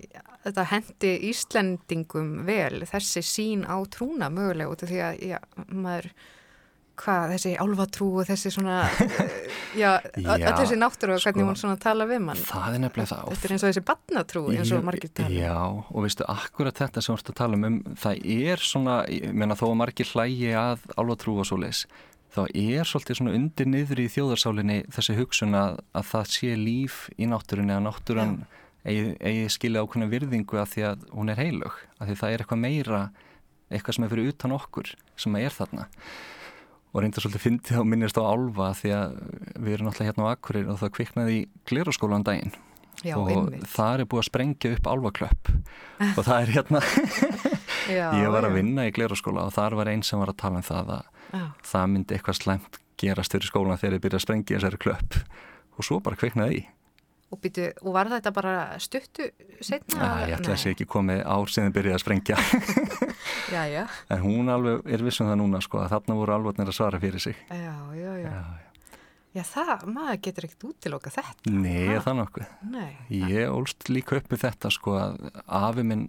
[0.00, 5.38] já, þetta hendi Íslendingum vel þessi sín á trúna mögulega út af því að já,
[5.68, 6.10] maður
[6.98, 8.80] hvað, þessi álvatrú og þessi svona,
[9.82, 12.42] já, öll þessi náttúru og hvernig sko, hún svona tala við mann.
[12.48, 13.30] Það er nefnilega það.
[13.32, 15.30] Þetta er eins og þessi batnatrú eins og margir tala.
[15.30, 15.38] Um.
[15.38, 15.56] Já,
[15.94, 19.58] og veistu, akkurat þetta sem við ætlum að tala um, það er svona, ég meina
[19.58, 21.84] þó að margir hlægi að álvatrú og svo leis,
[22.34, 27.04] þá er svolítið svona undir niður í þjóðarsálinni þessi hugsun að, að það sé líf
[27.16, 28.34] í náttúrunni, að náttúran
[28.84, 32.44] eigi, eigi skilja ákveðna virðingu að því að hún er heilug, að því það er
[32.44, 33.00] eitthvað meira,
[33.72, 35.88] eitthvað sem er fyrir utan okkur sem er þarna
[36.92, 39.18] og reynda svolítið fyndið og minnist á álva því að
[39.60, 42.54] við erum alltaf hérna á Akkurir og það kviknaði í gleraskólan daginn
[43.04, 43.66] Já, og einmitt.
[43.70, 45.50] það er búið að sprengja upp álvaklöpp
[46.16, 46.80] og það er hérna
[47.98, 48.56] Já, ég var að já.
[48.58, 51.44] vinna í gleraskóla og þar var einn sem var að tala um það að Já.
[51.70, 55.20] það myndi eitthvað slemt gerast fyrir skólan þegar þið byrja að sprengja þessari klöpp
[55.78, 56.66] og svo bara kviknaði í
[57.28, 59.26] Og, býtu, og var þetta bara stuttu
[59.60, 59.98] setna?
[60.00, 62.38] Já, ég ætla að sé ekki komið ár sem þið byrjaði að sprengja
[63.54, 66.76] Já, já, en hún alveg er vissum það núna sko að þarna voru alvarnir að
[66.78, 68.30] svara fyrir sig já, já, já.
[68.32, 68.40] Já,
[69.36, 71.50] Já, það, maður getur ekkert útiloka þetta.
[71.52, 71.98] Nei, Ha?
[72.06, 72.94] það nokkuð Nei.
[73.28, 75.18] Ég ólst líka upp við þetta sko að
[75.60, 76.06] afi minn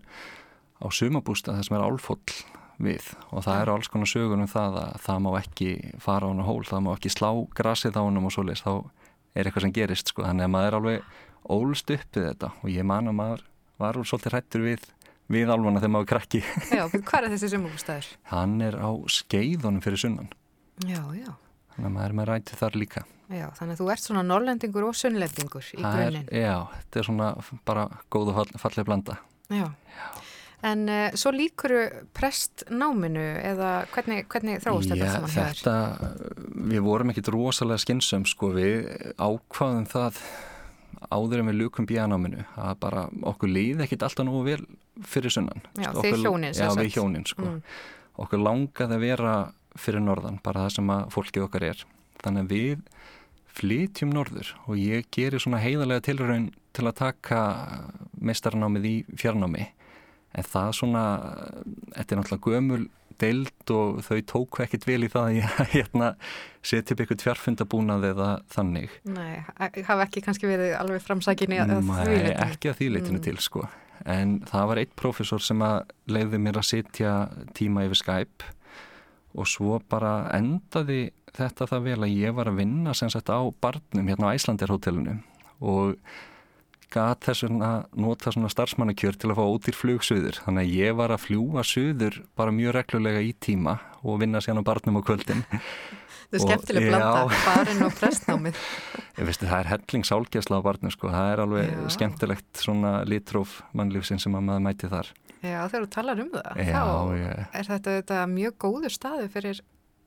[0.79, 2.37] á sumabústa það sem er álfóll
[2.79, 6.29] við og það eru alls konar sögur um það að það má ekki fara á
[6.31, 7.29] hann á hól, það má ekki slá
[7.59, 8.71] grasið á hann og svoleiðis, þá
[9.39, 11.11] er eitthvað sem gerist sko, þannig að maður er alveg
[11.55, 13.43] ólst upp við þetta og ég man að maður
[13.79, 14.87] var úr svolítið hrættur við,
[15.31, 16.41] við álfana þegar maður krakki
[16.77, 18.09] Já, hvað er þessi sumabústæður?
[18.33, 20.29] hann er á skeiðunum fyrir sunnan
[20.87, 21.31] Já, já.
[21.75, 24.85] þannig að maður er með rætið þar líka Já, þannig að þú ert svona norrlendingur
[24.87, 26.23] og sunnlendingur í grunninn.
[26.33, 27.27] Já, þetta er svona
[27.69, 29.19] bara góð og fall, falleg blanda
[29.53, 29.67] Já.
[30.67, 31.85] En uh, svo líkuru
[32.17, 35.59] prestnáminu eða hvernig, hvernig þróast þetta Já, saman hjá þér?
[35.61, 36.31] þetta,
[36.73, 40.19] við vorum ekkit rosalega skynsum sko, við ákvaðum það
[41.15, 44.59] áður en við lukum bíanáminu að bara okkur líði ekkit alltaf nú vel
[45.07, 45.61] fyrir sunnan.
[45.79, 46.81] Já, Sko, okkur- hjónin, sem Já, sagt.
[46.83, 47.45] við hjónin, sko.
[47.47, 47.61] Mm.
[48.19, 49.33] Okkur langaði að vera
[49.79, 51.85] fyrir norðan, bara það sem að fólkið okkar er.
[52.19, 52.81] Þannig að við
[53.59, 57.39] flytjum norður og ég gerir svona heiðarlega tilraun til að taka
[58.19, 59.69] meistarnámið í fjarnámi
[60.37, 61.03] en það svona,
[61.95, 62.83] þetta er náttúrulega gömul
[63.19, 66.11] deild og þau tóku ekkit vel í það að ég hérna,
[66.63, 68.93] setja upp eitthvað tjarfundabúnað eða þannig.
[69.11, 72.37] Nei, hafa ekki kannski verið alveg framsækinni að því Nei, leitinu.
[72.47, 73.25] ekki að því leitinu Mm.
[73.27, 73.65] til sko.
[74.07, 77.13] En það var eitt prófessor sem að leiði mér að sitja
[77.57, 78.47] tíma yfir Skype
[79.35, 83.43] og svo bara endaði þetta það vel að ég var að vinna sem sagt á
[83.61, 85.17] barnum hérna á Æslandirhótelinu
[85.59, 85.97] og
[86.93, 87.69] gat þess vegna
[88.01, 92.19] nota svona starfsmannakjör til að fá ódýr flugsuður þannig að ég var að fljúa suður
[92.39, 95.45] bara mjög reglulega í tíma og vinna sérna barnum á kvöldin
[96.29, 96.89] Þetta er skemmtileg já.
[96.93, 98.57] blanda, barinn og prestnámið.
[99.17, 101.79] Ég veist, það er hellingsálgesla á barnum sko, það er alveg Já.
[101.95, 105.09] skemmtilegt svona litróf mannlífsinn sem að maður mæti þar
[105.41, 109.25] Já, þegar þú talar um það, Já, þá ég, er þetta, þetta mjög góður staðu
[109.33, 109.63] fyrir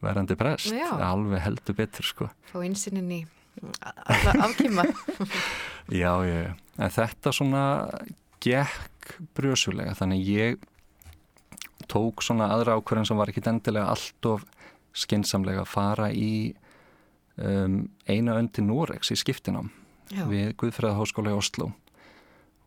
[0.06, 0.90] verandi prest, Já.
[1.08, 2.30] alveg heldur betur sko.
[2.52, 3.20] fá einsinin í
[3.82, 4.86] alla afkýma.
[6.02, 7.64] Já, ég, en þetta svona
[8.42, 10.64] gekk brjósulega, þannig ég
[11.90, 14.46] tók svona aðra ákvörðin sem var ekki endilega allt of
[14.96, 16.54] skinsamlega að fara í
[17.36, 19.70] um, eina öndi Norex í skiptinám
[20.12, 21.70] Já, við Guðfræðaháskóla í Oslo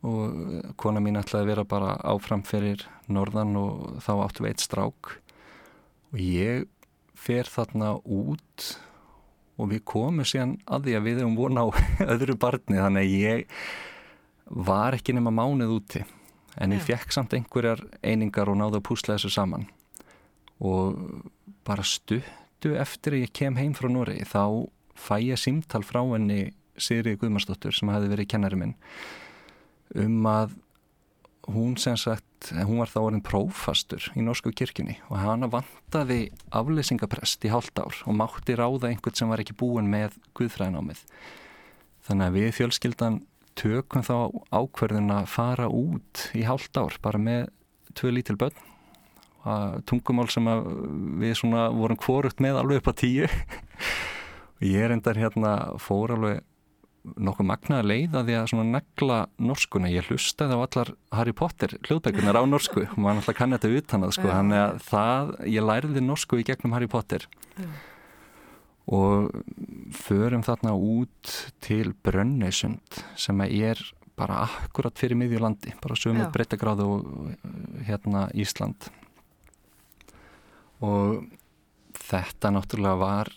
[0.06, 4.66] og kona mín ætlaði að vera bara áfram fyrir norðan og þá áttu við eitt
[4.66, 5.12] strák.
[6.14, 6.68] Og ég
[7.18, 8.68] fer þarna út
[9.56, 11.68] og við komum síðan að því að við hefum vona á
[12.14, 13.60] öðru barni þannig að ég
[14.46, 16.04] var ekki nema mánuð úti
[16.62, 19.68] en ég fekk samt einhverjar einingar og náði að púsla þessu saman
[20.64, 21.00] og
[21.68, 26.54] bara stuttu eftir að ég kem heim frá Noregi þá fæ ég símtal frá henni
[26.76, 28.78] Sigriði Guðmarsdóttur sem hefði verið kennari minn
[29.96, 30.56] um að
[31.52, 37.46] hún sem sagt, hún var þá orðin prófastur í Norsku kirkjunni og hana vantaði afleysingaprest
[37.46, 41.04] í hálft ár og mátti ráða einhvern sem var ekki búin með Guðfræðinámið.
[42.06, 43.20] Þannig að við fjölskyldan
[43.60, 44.16] tökum þá
[44.54, 47.48] ákverðin að fara út í hálft ár bara með
[47.96, 48.58] tvö lítil börn.
[49.46, 50.68] Að tungumál sem að
[51.22, 53.30] við svona vorum kvorugt með alveg upp á tíu.
[54.66, 56.44] Ég er endar hérna fór alveg
[57.22, 61.76] nokkuð magnaða leið að því að svona negla norskuna, ég hlustaði á allar Harry Potter
[61.86, 62.88] hljóðbækunar á norsku.
[62.88, 66.48] Og maður náttúrulega kann þetta utan að sko, þannig að það, ég læriði norsku í
[66.48, 67.28] gegnum Harry Potter.
[67.60, 67.70] Já.
[68.86, 69.32] Og
[69.96, 71.32] förum þarna út
[71.64, 73.80] til Brönneysund sem er
[74.16, 76.32] bara akkurat fyrir miðjulandi, bara sömu Já.
[76.32, 77.08] breytagráðu og
[77.88, 78.88] hérna Ísland.
[80.86, 81.26] Og
[82.00, 83.32] þetta náttúrulega var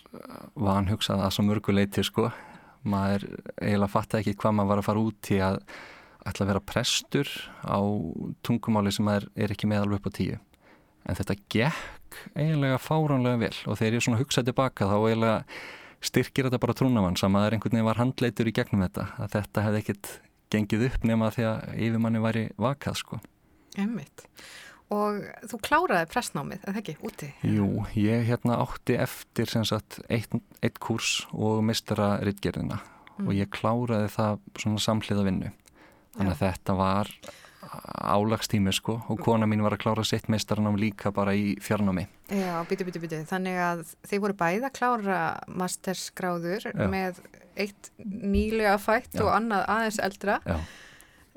[0.55, 2.29] vanhugsað að svo mörgu leiti sko.
[2.87, 3.25] Maður
[3.59, 5.57] eiginlega fatta ekki hvað maður var að fara út í að
[6.29, 7.31] ætla að vera prestur
[7.65, 7.79] á
[8.45, 10.37] tungumáli sem maður er ekki með alveg upp á tíu
[11.09, 15.43] en þetta gekk eiginlega fáránlega vel og þegar ég svona hugsaði tilbaka þá eiginlega
[16.05, 19.05] styrkir þetta bara trúnamann sama að það er einhvern veginn var handleitur í gegnum þetta
[19.19, 20.11] að þetta hefði ekkit
[20.53, 23.19] gengið upp nema því að yfirmanni væri vakað sko.
[23.79, 24.25] Emmitt.
[24.89, 27.27] Og þú kláraði pressnámið, eða ekki, úti?
[27.45, 30.33] Jú, ég hérna átti eftir sem sagt eitt,
[30.65, 33.27] eitt kurs og mistara rittgerðina mm.
[33.27, 35.51] og ég kláraði það svona samhliða vinnu.
[36.17, 37.13] Þannig að þetta var
[37.59, 42.07] álagstími sko og kona mín var að klára sitt meistarnám líka bara í fjarnámi.
[42.31, 43.23] Já, byttu, byttu, byttu.
[43.29, 45.21] Þannig að þeir voru bæða að klára
[45.61, 46.85] masterskráður Já.
[46.91, 47.19] með
[47.59, 49.25] eitt nýlega fætt Já.
[49.25, 50.39] og annað aðeins eldra.
[50.47, 50.59] Já.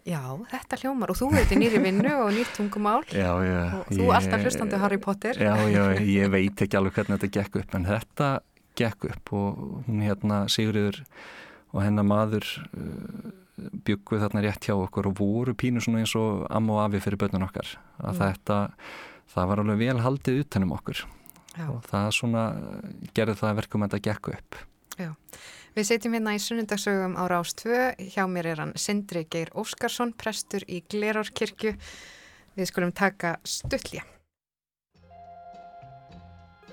[0.02, 0.18] Já,
[0.50, 4.00] þetta hljómar og þú veit í nýri vinnu og nýrt tungumál já, já, og þú
[4.00, 5.85] ég, alltaf hlustandi Harry Potter Já, já,
[6.18, 8.30] ég veit ekki alveg hvernig þetta gekk upp en þetta
[8.80, 10.98] gekk upp og hún hérna Sigurður
[11.70, 16.46] og hennar maður uh, bygguð þarna rétt hjá okkur og voru pínu svona eins og
[16.50, 18.20] amma og afi fyrir börnun okkar að mm.
[18.22, 18.58] þetta,
[19.34, 21.66] það var alveg vel haldið utanum okkur já.
[21.68, 22.44] og það svona
[23.12, 24.62] gerði það verkum að þetta gekk upp
[25.00, 25.08] Já
[25.72, 27.76] Við setjum hérna í sunnundagsögum á Rástvö.
[28.12, 31.72] Hjá mér er hann Sindri Geir Óskarsson, prestur í Glerárkirkju.
[32.58, 34.04] Við skulum taka stuttlja.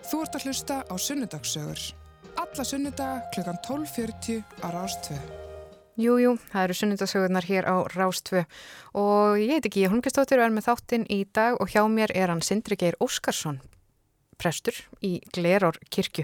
[0.03, 1.91] Þú ert að hlusta á sunnundagsögur.
[2.43, 3.47] Alla sunnudaga kl.
[3.69, 5.47] 12.40 á Rástvö.
[5.99, 8.45] Jújú, það eru sunnundagsögurnar hér á Rástvö
[8.95, 12.13] og ég heit ekki, ég hungistóttir og er með þáttinn í dag og hjá mér
[12.15, 13.57] er hann Sindri Geir Óskarsson,
[14.39, 16.23] prestur í Glerár kirkju.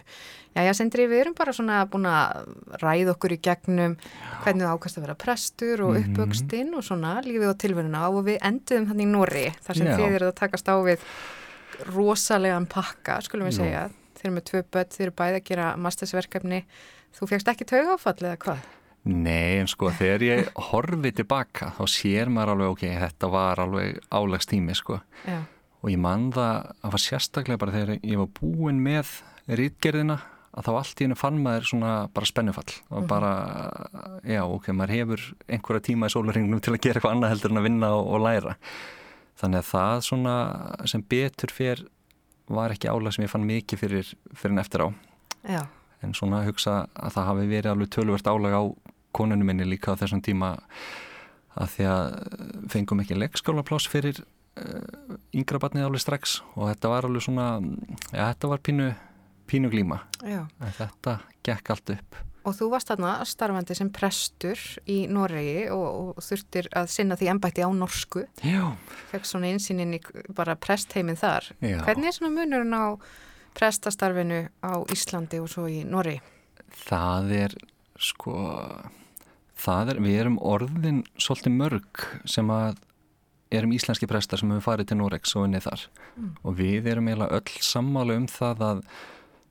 [0.55, 3.97] Já, já, Sendri, við erum bara svona búin að ræða okkur í gegnum
[4.45, 6.05] hvernig þú ákast að vera prestur og mhm.
[6.05, 9.97] uppvöxtinn og svona lífið og tilveruna og við enduðum hann í Nóri þar sem já.
[9.99, 11.03] þið eru að takast á við
[11.91, 13.83] rosalegan pakka, skulum við segja.
[14.15, 16.63] Þið eru með tvö börn, þið eru bæði að gera mastersverkefni.
[17.19, 18.65] Þú fegst ekki taugáfall eða hvað?
[19.05, 23.99] Nei, en sko þegar ég horfið tilbaka þá sér maður alveg, ok, þetta var alveg
[24.09, 24.97] álegstími, sko.
[25.27, 25.43] Já
[25.85, 29.11] og ég man það að var sérstaklega bara þegar ég var búin með
[29.45, 30.17] rítgerðina
[30.55, 33.09] að þá allt í hennu fann maður svona bara spennufall og mhm.
[33.11, 33.31] bara,
[34.25, 37.61] já ok, maður hefur einhverja tíma í sólurringnum til að gera eitthvað annað heldur en
[37.61, 38.55] að vinna og, og læra
[39.37, 40.35] þannig að það svona
[40.89, 41.85] sem betur fyrr
[42.55, 44.87] var ekki álag sem ég fann mikið fyrir, fyrir en eftir á
[45.45, 45.61] já.
[46.01, 48.63] en svona hugsa að það hafi verið alveg tölvert álag á
[49.15, 50.55] konunum minni líka á þessum tíma
[51.55, 52.05] að því að
[52.73, 54.19] fengum ekki leggskólapláss fyrir
[54.55, 57.47] Eh, yngra barnið alveg strax og þetta var alveg svona
[58.13, 58.85] ja, þetta var pínu,
[59.51, 59.99] pínu glíma.
[60.77, 62.21] Þetta gekk allt upp.
[62.45, 67.31] Og þú varst þarna starfandi sem prestur í Noregi og, og þurftir að sinna því
[67.33, 68.23] ennbætti á norsku.
[69.11, 70.01] Fekk svona einsýnin í
[70.37, 71.49] bara prestheimin þar.
[71.59, 71.81] Já.
[71.83, 72.95] hvernig er svona munurinn á
[73.57, 76.21] prestastarfinu á Íslandi og svo í Noregi?
[76.85, 77.57] Það er
[77.99, 78.37] sko
[79.59, 82.81] það er, við erum orðin svolítið mörg sem að
[83.55, 85.83] erum íslenski prestar sem hefur farið til Norex og unnið þar
[86.15, 86.29] mm.
[86.43, 88.85] og við erum eiginlega öll sammálu um það að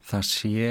[0.04, 0.70] það sé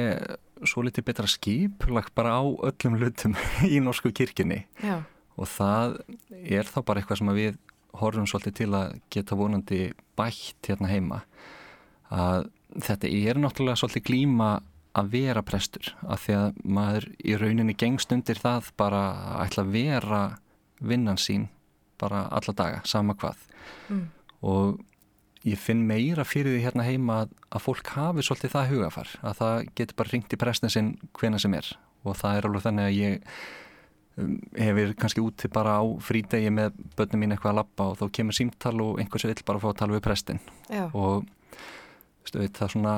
[0.69, 3.37] svo litið betra skip lagt bara á öllum lutum
[3.73, 5.01] í norsku kirkini Já.
[5.35, 5.97] og það
[6.29, 7.61] er þá bara eitthvað sem við
[7.99, 9.81] horfum svolítið til að geta vonandi
[10.17, 11.23] bætt hérna heima
[12.13, 12.49] að
[12.81, 14.53] þetta er náttúrulega svolítið glíma
[14.93, 19.65] að vera prestur af því að maður í rauninni gengst undir það bara að ætla
[19.65, 20.23] að vera
[20.83, 21.47] vinnan sín
[22.01, 23.39] bara alla daga, sama hvað
[23.89, 24.03] mm.
[24.49, 24.81] og
[25.47, 29.41] ég finn meira fyrir því hérna heima að, að fólk hafi svolítið það hugafar að
[29.41, 32.89] það getur bara ringt í prestin sinn hvena sem er og það er alveg þannig
[32.89, 33.35] að ég
[34.21, 38.05] um, hefur kannski úti bara á frídegi með börnum mín eitthvað að lappa og þá
[38.19, 40.85] kemur símtal og einhversu vill bara fá að tala við prestin Já.
[40.91, 41.27] og
[42.27, 42.95] stu, það svona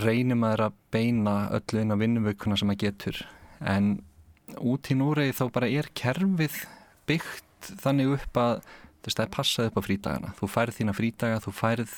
[0.00, 3.20] reynir maður að beina öllu inn á vinnuvökkuna sem maður getur
[3.60, 3.90] en
[4.60, 6.56] út í núrei þá bara er kerfið
[7.08, 8.56] byggt þannig upp að
[9.04, 11.94] það er passað upp á frítagana þú færð þína frítaga, þú færð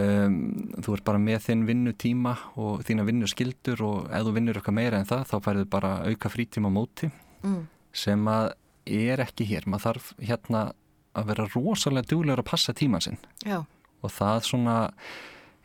[0.00, 0.38] um,
[0.80, 5.00] þú er bara með þinn vinnutíma og þína vinnuskildur og ef þú vinnur eitthvað meira
[5.00, 7.10] en það þá færðu bara auka frítíma móti
[7.44, 7.60] mm.
[7.92, 8.54] sem að
[8.90, 10.64] er ekki hér maður þarf hérna
[11.18, 13.60] að vera rosalega duglegur að passa tíman sinn Já.
[14.00, 14.76] og það svona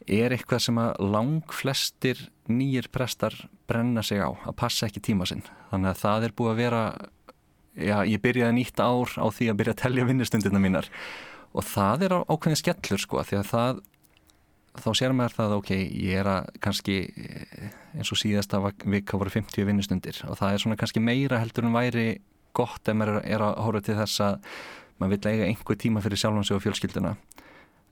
[0.07, 2.19] er eitthvað sem að lang flestir
[2.51, 3.35] nýjir prestar
[3.69, 5.43] brenna sig á að passa ekki tíma sinn.
[5.71, 6.83] Þannig að það er búið að vera
[7.75, 10.89] já, ég byrjaði nýtt ár á því að byrja að tellja vinnustundina mínar.
[11.55, 13.83] Og það er ákveðin skellur sko því að það
[14.75, 19.31] þá sér maður það ok, ég er að kannski eh, eins og síðasta vika voru
[19.31, 20.21] 50 vinnustundir.
[20.29, 22.07] Og það er svona kannski meira heldur en væri
[22.55, 24.49] gott ef maður er að hóra til þess að
[24.99, 27.15] maður vil eiga einhver tíma fyrir sjálfansi og fjölskylduna.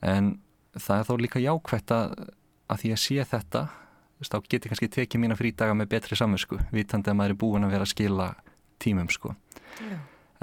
[0.04, 0.36] En
[0.78, 2.14] það er þó líka jákvægt að,
[2.72, 3.64] að því að sé þetta
[4.24, 7.74] þá getur kannski tekið mína frídaga með betri samvinsku vitandi að maður er búin að
[7.76, 8.28] vera að skila
[8.84, 9.34] tímum sko
[9.80, 9.98] Já.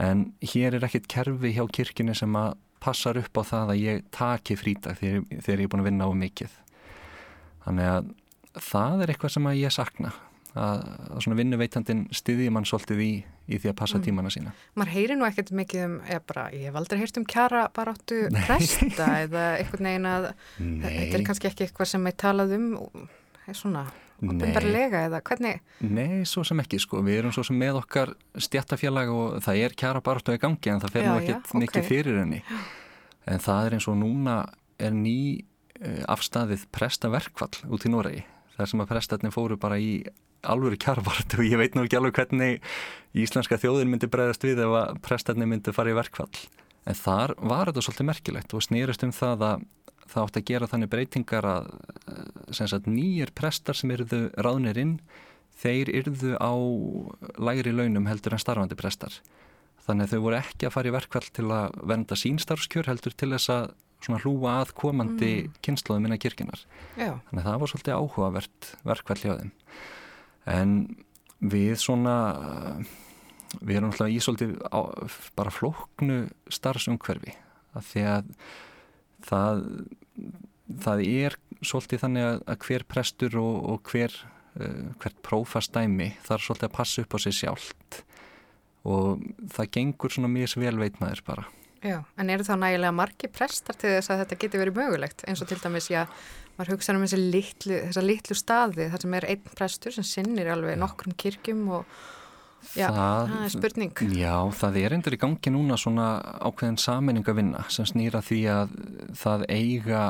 [0.04, 4.02] en hér er ekkert kerfi hjá kirkini sem að passar upp á það að ég
[4.14, 6.56] taki frítag þegar, þegar ég er búin að vinna á mikið
[7.66, 8.10] þannig að
[8.60, 10.12] það er eitthvað sem að ég sakna
[10.56, 13.12] að, að svona vinnuveitandin styðjum hann svolítið í,
[13.50, 14.04] í því að passa mm.
[14.06, 17.26] tímana sína Mar heyri nú ekkert mikið um ég, bara, ég hef aldrei heyrt um
[17.28, 20.86] kjara bara áttu presta eða eitthvað negin að Nei.
[20.86, 22.70] þetta er kannski ekki eitthvað sem ég talað um
[23.50, 23.88] svona
[24.20, 25.60] opimberlega eða hvernig?
[25.88, 29.76] Nei, svo sem ekki sko, við erum svo sem með okkar stjættafélag og það er
[29.82, 31.62] kjara bara áttu í gangi en það fer nú ekkert okay.
[31.64, 32.42] mikið fyrir henni
[33.30, 34.36] en það er eins og núna
[34.80, 35.16] er ný
[35.80, 38.24] uh, afstæðið prestaverkvall út í Noregi
[38.56, 40.02] þar sem að prestarnir fóru bara í
[40.42, 42.64] alvöru kjárvart og ég veit nú ekki alveg hvernig
[43.16, 46.32] íslenska þjóðin myndi bregðast við ef að prestarnir myndi fara í verkvall
[46.88, 49.66] en þar var þetta svolítið merkilegt og snýrist um það að
[50.10, 51.68] það átt að gera þannig breytingar að
[52.56, 54.96] sagt, nýjir prestar sem eruðu ráðnir inn
[55.60, 56.52] þeir eruðu á
[57.38, 59.20] lægri launum heldur en starfandi prestar
[59.86, 63.30] þannig að þau voru ekki að fara í verkvall til að venda sínstarfskjör heldur til
[63.34, 63.70] þess að
[64.24, 65.56] hlúa að komandi mm.
[65.64, 66.62] kynnslóðum innan kirkinar
[66.96, 67.20] Já.
[67.28, 69.52] þannig að það var svolítið áhugavert verkvall hjá þeim
[70.50, 70.74] en
[71.40, 72.16] við svona
[73.58, 74.80] við erum alltaf í svolítið á,
[75.38, 76.18] bara flóknu
[76.52, 77.34] starfsumhverfi.
[77.74, 78.34] Að því að
[79.26, 79.62] það,
[80.86, 86.46] það er svolítið þannig að, að hver prestur og, og hver uh, hvert prófastæmi þarf
[86.46, 88.02] svolítið að passa upp á sig sjálft.
[88.88, 91.48] Og það gengur svona mjög vel veitmaður bara.
[91.80, 95.22] Já, en eru þá nægilega margi prestar til þess að þetta getur verið mögulegt?
[95.28, 96.02] Eins og til dæmis, já,
[96.60, 100.76] maður hugsa um litlu, þessa litlu staði þar sem er einn prestur sem sinnir alveg
[100.76, 100.80] já.
[100.82, 101.86] nokkrum kirkjum og
[102.76, 104.02] já, það, það er spurning.
[104.18, 106.10] Já, það er endur í gangi núna svona
[106.44, 108.76] ákveðin saminning að vinna sem snýra því að
[109.22, 110.02] það eiga,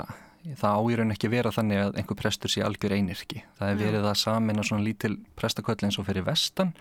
[0.59, 3.45] það áýrun ekki vera þannig að einhver prestur sé algjör einirki.
[3.61, 6.75] Það er verið að samina svona lítil prestaköll eins og fyrir vestan.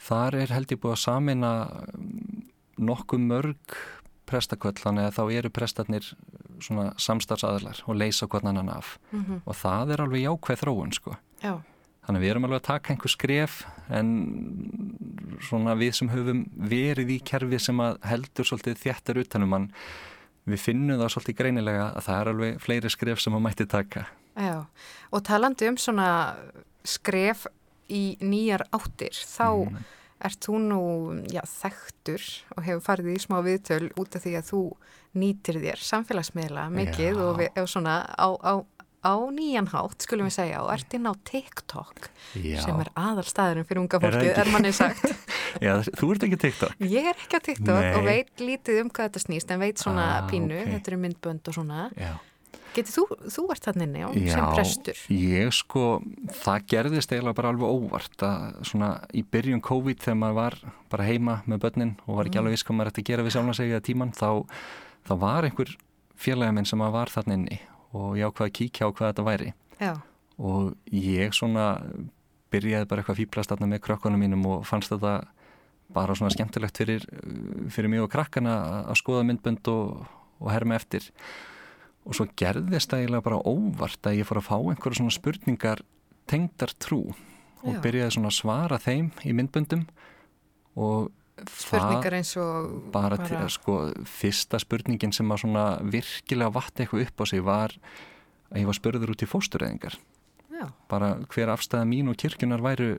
[0.00, 1.54] Þar er held ég búið að samina
[2.80, 3.80] nokkuð mörg
[4.30, 6.12] prestaköll þannig að þá eru prestarnir
[6.60, 9.42] svona samstarfsaðlar og leysa hvernig hann af mm -hmm.
[9.44, 11.16] og það er alveg jákvæð þróun sko.
[11.42, 11.60] Já.
[12.00, 14.08] Þannig að við erum alveg að taka einhver skref en
[15.40, 19.70] svona við sem höfum verið í kerfi sem að heldur svolítið þjættar utanum hann
[20.44, 24.06] við finnum það svolítið greinilega að það er alveg fleiri skref sem að mætti taka.
[24.36, 24.64] Já
[25.10, 26.10] og talandi um svona
[26.84, 27.46] skref
[27.90, 29.80] í nýjar áttir þá mm.
[30.20, 30.82] Ert þú nú
[31.32, 32.24] já, þekktur
[32.56, 34.64] og hefur farið í smá viðtöl út af því að þú
[35.20, 37.22] nýtir þér samfélagsmiðla mikið já.
[37.24, 38.52] og, við, svona á, á,
[39.00, 42.60] á nýjanhátt skulum við segja og ert inn á TikTok já.
[42.62, 45.08] sem er aðal staðurinn fyrir unga fólkið, er, er manni sagt.
[45.66, 46.76] já, þú ert ekki TikTok.
[46.84, 47.92] Ég er ekki á TikTok Nei.
[47.96, 50.74] og veit lítið um hvað þetta snýst en veit svona ah, pínu, okay.
[50.76, 51.88] þetta eru myndbönd og svona.
[51.96, 52.12] Já.
[52.70, 53.04] Getið þú,
[53.34, 54.98] þú ert þannig njá, sem prestur?
[55.10, 55.84] Já, ég sko,
[56.44, 60.56] það gerðist eiginlega bara alveg óvart að svona í byrjun COVID þegar maður var
[60.92, 62.44] bara heima með börnin og var ekki mm.
[62.44, 64.30] alveg viss hvað maður ætti að gera við sjálf að segja tíman, þá,
[65.08, 65.74] þá var einhver
[66.20, 69.52] félagamenn sem var þannig inni og ég ákvaði að kíkja á hvað þetta væri.
[69.80, 69.92] Já.
[70.38, 71.66] Og ég svona
[72.54, 75.18] byrjaði bara eitthvað fýblast aðna með krökkunum mínum og fannst þetta
[75.90, 77.02] bara svona skemmtilegt fyrir,
[77.74, 80.04] fyrir mig og krakkana að skoða myndbönd og,
[80.38, 81.49] og herma eftir og
[82.08, 85.82] svo gerðist það eiginlega bara óvart að ég fór að fá einhverja svona spurningar
[86.30, 87.02] tengdar trú
[87.60, 87.80] og Já.
[87.84, 89.82] byrjaði svona að svara þeim í myndböndum
[90.80, 91.10] og
[91.60, 93.28] spurningar eins og bara, bara...
[93.28, 93.76] Til, sko,
[94.08, 97.76] fyrsta spurningin sem að svona virkilega vatt eitthvað upp á sig var
[98.50, 99.96] að ég var spurður út í fóstureyðingar.
[100.90, 102.94] Bara hver afstæða mín og kirkjunar væru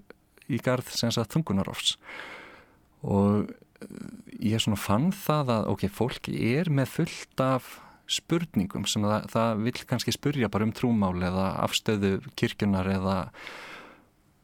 [0.49, 1.97] í garð sem sagt þungunarofs
[3.01, 3.51] og
[4.41, 7.69] ég svona fann það að ok, fólk er með fullt af
[8.11, 13.17] spurningum sem það, það vil kannski spurja bara um trúmál eða afstöðu kirkjunar eða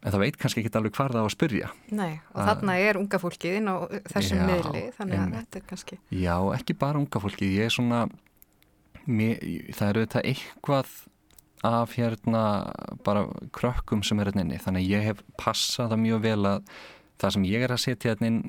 [0.07, 2.77] en það veit kannski ekki alveg hvað það á að spurja Nei, og að, þarna
[2.85, 3.75] er unga fólkið inn á
[4.13, 7.75] þessum já, miðli, þannig að þetta er kannski Já, ekki bara unga fólkið, ég er
[7.75, 8.01] svona
[9.07, 10.97] mér, það eru þetta eitthvað
[11.67, 12.43] af hérna
[13.03, 13.25] bara
[13.55, 16.71] krökkum sem er hérna inni, þannig að ég hef passað það mjög vel að
[17.21, 18.41] það sem ég er að setja hérna inn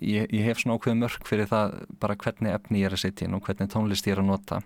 [0.00, 3.28] ég, ég hef svona ákveð mörg fyrir það bara hvernig efni ég er að setja
[3.28, 4.60] inn og hvernig tónlist ég er að nota.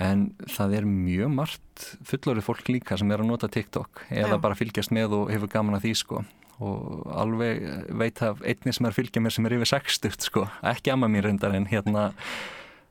[0.00, 4.42] En það er mjög margt fullorið fólk líka sem er að nota TikTok eða Já.
[4.42, 6.24] bara fylgjast með og hefur gaman að því sko.
[6.64, 7.62] Og alveg
[7.98, 11.10] veit að einni sem er að fylgja mér sem er yfir 60 sko, ekki amma
[11.10, 12.12] mér reyndar en hérna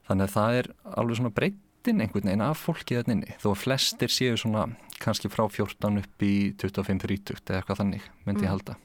[0.08, 3.38] þannig að það er alveg svona breytin einhvern veginn af fólkið þetta inni.
[3.40, 4.68] Þó að flestir séu svona
[5.04, 8.48] kannski frá 14 upp í 25-30 eða eitthvað þannig myndi mm.
[8.48, 8.80] ég halda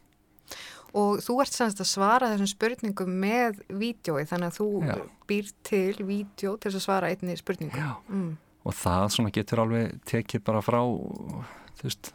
[0.97, 4.95] og þú ert semst að svara þessum spurningum með vídjói þannig að þú Já.
[5.29, 8.31] býr til vídjó til að svara einni spurningum mm.
[8.65, 12.13] og það getur alveg tekið bara frá þú veist,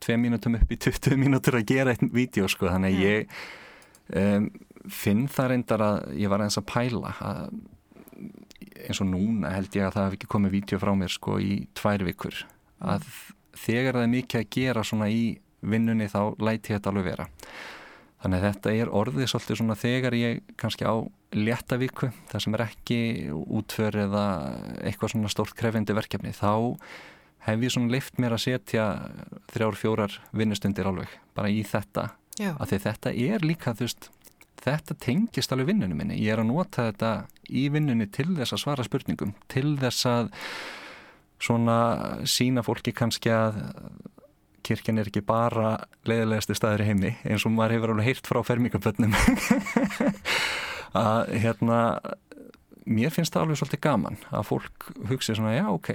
[0.00, 3.34] tvei mínutum upp í 20 mínútur að gera einn vídjó sko, þannig að ég
[4.20, 4.48] um,
[4.90, 7.44] finn það reyndar að ég var eins að pæla að
[8.80, 11.66] eins og núna held ég að það hef ekki komið vídeo frá mér sko í
[11.76, 12.38] tvær vikur.
[12.80, 13.04] Að
[13.60, 15.24] þegar það er mikið að gera svona í
[15.60, 17.26] vinnunni þá læti þetta alveg vera
[18.20, 20.94] þannig að þetta er orðið svolítið svona þegar ég kannski á
[21.36, 23.00] léttavíku það sem er ekki
[23.32, 24.24] útför eða
[24.84, 26.80] eitthvað svona stórt krefindi verkefni þá
[27.46, 28.86] hef ég svona leift mér að setja
[29.54, 32.10] þrjár, fjórar vinnustundir alveg bara í þetta
[32.40, 32.52] Já.
[32.56, 34.10] að því þetta er líka þú veist
[34.60, 37.12] þetta tengist alveg vinnunum minni ég er að nota þetta
[37.48, 40.30] í vinnunni til þess að svara spurningum til þess að
[41.40, 41.78] svona
[42.28, 43.62] sína fólki kannski að
[44.66, 45.76] kirkjan er ekki bara
[46.08, 49.16] leiðilegasti staður í heimi eins og maður hefur alveg heyrt frá fermingabönnum
[51.04, 51.80] að hérna
[52.86, 55.92] mér finnst það alveg svolítið gaman að fólk hugsi svona já ok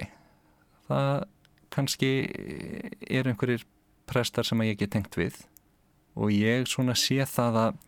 [0.90, 1.26] það
[1.76, 2.12] kannski
[3.10, 3.66] er einhverjir
[4.08, 5.42] prestar sem ég get tengt við
[6.16, 7.82] og ég svona sé það að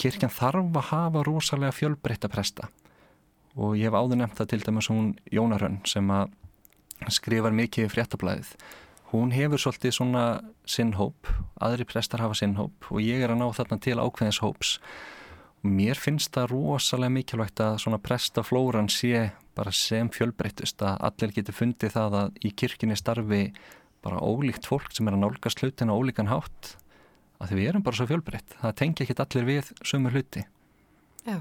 [0.00, 2.70] kirkjan þarf að hafa rosalega fjölbreytta presta.
[3.56, 6.32] Og ég hef áður nefnt það til dæmis hún Jónarönn sem að
[7.12, 8.50] skrifar mikið fréttablaðið
[9.12, 10.24] hún hefur svolítið svona
[10.68, 11.28] sinnhóp,
[11.62, 14.76] aðri prestar hafa sinnhóp og ég er að ná þarna til ákveðins hóps.
[15.62, 21.34] Og mér finnst það rosalega mikilvægt að svona prestaflóran sé bara sem fjölbreytust að allir
[21.38, 23.42] getur fundið það að í kirkjunni starfi
[24.04, 26.76] bara ólíkt fólk sem er að nálgast hlutin á ólíkan hátt
[27.40, 28.56] að því við erum bara svo fjölbreytt.
[28.60, 30.46] Það tengi ekki allir við sömur hluti.
[31.26, 31.40] Já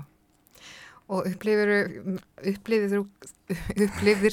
[1.06, 1.74] og upplifir,
[2.90, 3.04] þú,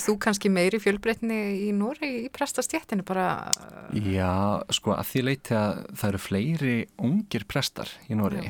[0.01, 3.53] þú kannski meiri fjölbreytni í Nóri í prestastjéttinu bara
[3.93, 8.47] Já, sko að því leiti að það eru fleiri ungir prestar í Nóri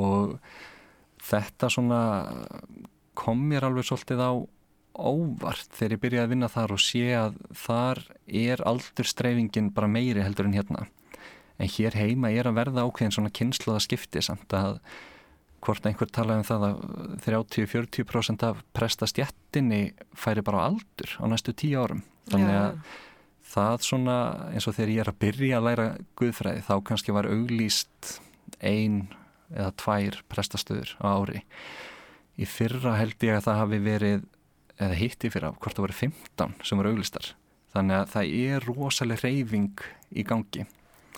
[0.00, 0.38] og
[1.28, 2.02] þetta svona
[3.18, 4.32] kom mér alveg svolítið á
[4.98, 9.90] óvart þegar ég byrjaði að vinna þar og sé að þar er aldur streifingin bara
[9.90, 10.86] meiri heldur en hérna.
[11.58, 14.78] En hér heima er að verða ákveðin svona kynsluða skipti samt að
[15.64, 16.78] hvort einhver talaði um það að
[17.24, 19.82] 30-40% af prestastjættinni
[20.16, 22.04] færi bara á aldur á næstu tíu árum.
[22.30, 22.94] Þannig að Já.
[23.54, 24.16] það svona
[24.52, 25.86] eins og þegar ég er að byrja að læra
[26.20, 28.14] guðfræði þá kannski var auglýst
[28.60, 29.02] ein
[29.50, 31.44] eða tvær prestastöður á ári.
[32.38, 34.26] Í fyrra held ég að það hafi verið
[34.78, 37.32] eða hitti fyrra, hvort það voru 15 sem voru auglýstar.
[37.74, 40.68] Þannig að það er rosalega reyfing í gangi.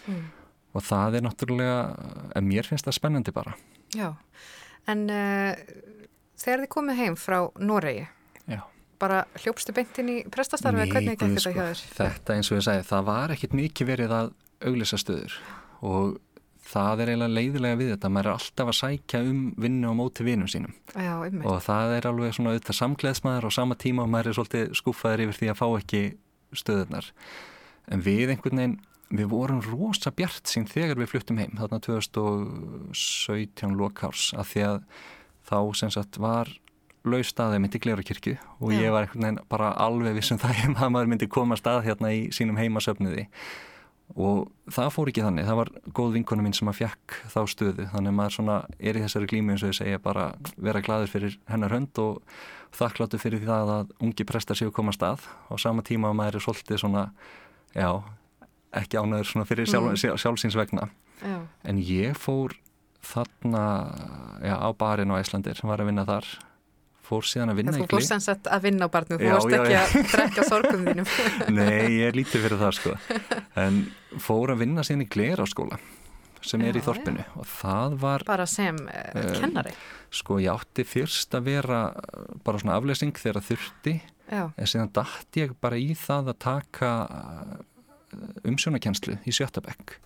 [0.09, 0.31] Mm.
[0.73, 1.81] og það er náttúrulega,
[2.39, 3.53] en mér finnst það spennandi bara
[3.97, 4.09] Já,
[4.91, 5.53] en uh,
[6.41, 8.07] þegar þið komið heim frá Noregi,
[8.51, 8.61] Já.
[9.03, 11.85] bara hljópstu beintin í prestastarfi eða hvernig gekk þetta sko, hjá þér?
[11.99, 14.35] Þetta eins og ég segi, það var ekkit mikið verið að
[14.71, 15.39] auglisa stöður.
[15.81, 16.19] Og
[16.71, 20.27] það er eiginlega leiðilega við þetta, maður er alltaf að sækja um vinnu á móti
[20.27, 20.75] vinnum sínum.
[20.95, 24.77] Já, og það er alveg svona auðvitað samgleðsmaður á sama tíma og maður er svolítið
[24.79, 26.03] skúfaður yfir því að fá ekki
[26.61, 27.11] stöðunar
[27.91, 28.79] en við einhvern veginn
[29.11, 34.77] við vorum rosa bjart sín þegar við fluttum heim þarna 2017 lokárs að því að
[35.51, 36.47] þá sem sagt var
[37.09, 39.09] laus staðið myndi Gleirukirkju og ég var
[39.51, 40.55] bara alveg vissum það
[40.85, 43.27] að maður myndi koma stað hérna í sínum heimasöfniði
[44.19, 47.85] og það fór ekki þannig, það var góð vinkonu mín sem að fjekk þá stöðu
[47.93, 50.25] þannig að maður svona er í þessari glími eins og ég segja bara
[50.59, 52.19] vera gladur fyrir hennar hönd og
[52.75, 56.47] þakkláttu fyrir það að ungi prestar séu koma stað og sama tíma að maður er
[56.47, 57.05] svolítið svona
[57.75, 57.91] já,
[58.77, 60.19] ekki ánæður svona fyrir sjálf, mm.
[60.21, 60.91] sjálfsins vegna.
[61.21, 61.37] Já.
[61.69, 62.55] en ég fór
[63.05, 63.65] þarna
[64.41, 66.29] já, á barinn á Æslandir sem var að vinna þar.
[67.11, 70.11] Fór síðan að vinna Þú fórst sannsett að vinna á barnu, þú fórst ekki að
[70.13, 71.09] drekka sorgum þínum.
[71.59, 72.93] Nei, ég er lítið fyrir það sko.
[73.59, 73.81] En
[74.23, 75.81] fór að vinna síðan í glera á skóla
[76.41, 77.25] sem já, er í þorpinu.
[77.37, 79.75] og það var bara sem uh, kennari?
[80.15, 81.81] Sko ég átti fyrst að vera
[82.47, 83.99] bara svona aflesing þegar þurfti.
[84.31, 86.91] En síðan dætti ég bara í það að taka
[88.47, 89.99] umsjónakenslu í Sjötabekk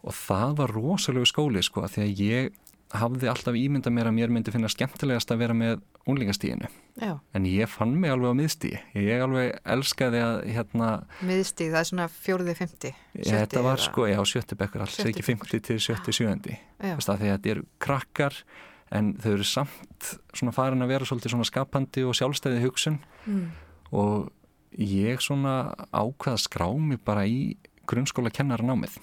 [0.00, 2.58] og það var rosalega skóli sko því að ég
[2.90, 7.70] hafði alltaf ímynda mér að mér myndi finna skemmtilegast að vera með unlingastíginu en ég
[7.70, 10.88] fann mig alveg á miðstígi ég alveg elskaði að hérna
[11.22, 15.78] miðstíg, það er svona fjóruði, fymti þetta var sko, já, sjöttibekkur alls ekki fymti til
[15.82, 18.42] sjötti, sjöndi því að þetta eru krakkar
[18.90, 22.98] en þau eru samt svona farin að vera svolítið svona skapandi og sjálfstæði hugsun.
[23.28, 23.50] Mm.
[23.94, 24.30] og
[24.78, 27.56] ég svona ákvaða skrámi bara í
[27.90, 28.98] grunnskóla kennaranámið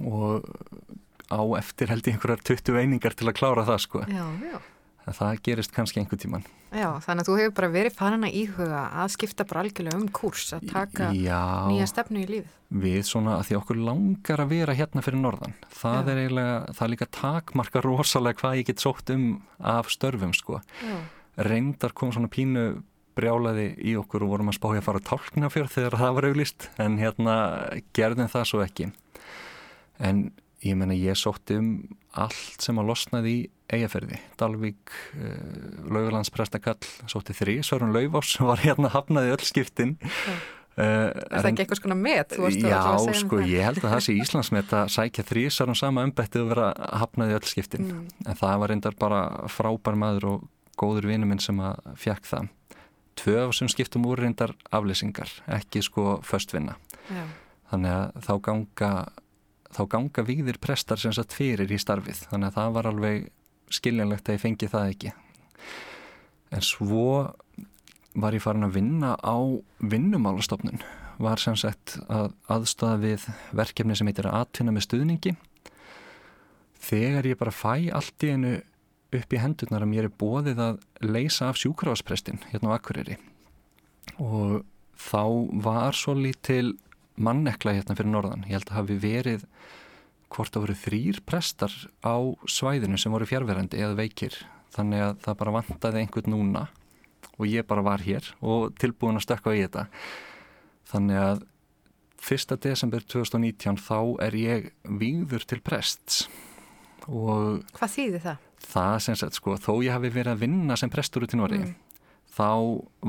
[0.00, 0.46] og
[1.28, 4.04] á eftir held ég einhverjar 20 einingar til að klára það sko.
[4.08, 4.58] Já, já.
[5.12, 8.78] það gerist kannski einhver tíman Já, þannig að þú hefur bara verið farin að íhuga
[8.98, 12.56] að skipta bara algjörlega um kurs að taka já, nýja stefnu í lífið.
[12.82, 16.86] Við svona að því okkur langar að vera hérna fyrir norðan það er eiginlega, það
[16.86, 19.28] er líka takmarka rosalega hvað ég get sótt um
[19.62, 20.58] af störfum sko.
[21.38, 22.66] Reyndar kom svona pínu
[23.14, 26.28] brjálaði í okkur og vorum að spája að fara að tálkna fyrr þegar það var
[26.30, 27.36] auglist en hérna
[27.96, 28.88] gerðum það svo ekki.
[30.02, 30.24] En
[30.64, 31.68] ég menna ég sótti um
[32.14, 33.42] allt sem að losnaði í
[33.74, 39.96] eigafyrði, Dalvík uh, Laugalandsprestakall, sótti þrý Sörun Laufás var hérna hafnaði öll skiptin.
[40.02, 40.44] Yeah.
[40.74, 42.32] Uh, er það ekki eitthvað svona met?
[42.34, 46.42] Já, um sko, ég held að það sé Íslandsmet að sækja þrísar um sama umbættið
[46.42, 47.86] og vera hafnaði öll skiptin.
[47.86, 48.08] Mm.
[48.26, 49.22] en það var reyndar bara
[49.54, 50.44] frábær maður og
[50.80, 52.50] góður vinnu minn sem að fjekk það
[53.18, 57.24] tvö af þessum skiptum úr reyndar aflýsingar, ekki sko föstvinna Já.
[57.70, 58.90] þannig að þá ganga
[59.74, 62.26] þá ganga víðir prestar sem satt fyrir í starfið.
[62.30, 63.24] Þannig að það var alveg
[63.74, 65.14] skiljanlegt að ég fengi það ekki.
[66.54, 67.06] En svo
[68.14, 69.36] var ég farin að vinna á
[69.82, 70.84] vinnumálastofnun.
[71.18, 75.34] Var sem sagt að aðstofa við verkefni sem heitir að atvinna með stuðningi.
[76.84, 78.54] Þegar ég bara fæ allt í einu
[79.18, 83.18] upp í hendurnar að mér er bóðið að leysa af sjúkrafasprestin hérna á Akureyri
[84.20, 84.64] og
[85.00, 85.24] þá
[85.64, 86.74] var svo lítil
[87.14, 89.46] mannekla hérna fyrir norðan ég held að hafi verið
[90.34, 92.16] hvort að voru þrýr prestar á
[92.50, 94.38] svæðinu sem voru fjárverandi eða veikir
[94.74, 96.64] þannig að það bara vantaði einhvern núna
[97.34, 99.86] og ég bara var hér og tilbúin að stökka í þetta
[100.90, 101.44] þannig að
[102.24, 102.56] 1.
[102.64, 106.24] desember 2019 þá er ég výður til prests
[107.04, 108.44] og Hvað þýðir það?
[108.64, 111.60] Það sem sagt sko, þó ég hafi verið að vinna sem prestur út í Nóri
[111.60, 111.74] mm.
[112.34, 112.50] þá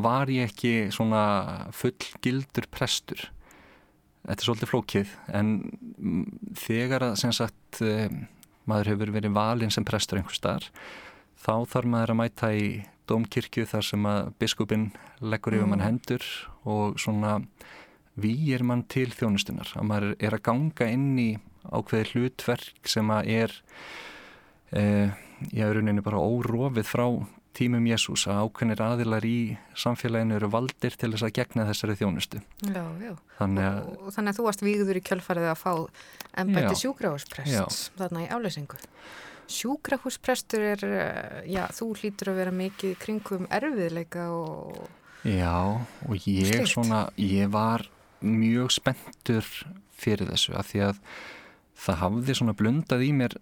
[0.06, 1.24] var ég ekki svona
[1.76, 3.30] fullgildur prestur
[4.26, 5.50] Þetta er svolítið flókið en
[6.58, 8.10] þegar að sem sagt eh,
[8.66, 10.72] maður hefur verið valinn sem prestur einhver starf
[11.38, 12.70] þá þarf maður að mæta í
[13.10, 14.88] domkirkju þar sem að biskupin
[15.22, 15.76] leggur yfir mm.
[15.76, 16.26] mann hendur
[16.66, 17.38] og svona
[18.18, 21.30] výir mann til þjónustunar að maður er að ganga inn í
[21.70, 23.56] ákveði hlutverk sem að er
[24.78, 25.16] eh,
[25.52, 27.08] í aðruninu bara órofið frá
[27.56, 32.42] tímum Jésús að ákveðnir aðilar í samfélaginu eru valdir til þess að gegna þessari þjónustu
[32.68, 33.14] já, já.
[33.38, 35.72] Þannig, að, og, og þannig að þú varst výður í kjölfarið að fá
[36.44, 38.82] ennbætti sjúgráðsprest þarna í afleysingu
[39.46, 44.88] Sjúkrahúsprestur er, eh, já, þú hlýtur að vera mikið kringum erfiðleika og...
[45.22, 46.72] Já, og ég Slikt.
[46.74, 47.86] svona, ég var
[48.26, 49.46] mjög spenntur
[49.94, 51.02] fyrir þessu að því að
[51.86, 53.38] það hafði svona blundað í mér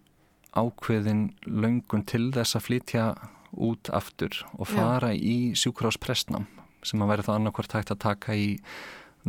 [0.53, 3.05] ákveðin löngun til þess að flytja
[3.53, 5.21] út aftur og fara já.
[5.21, 6.47] í sjúkrahúsprestnam
[6.83, 8.47] sem að verði það annarkvært hægt að taka í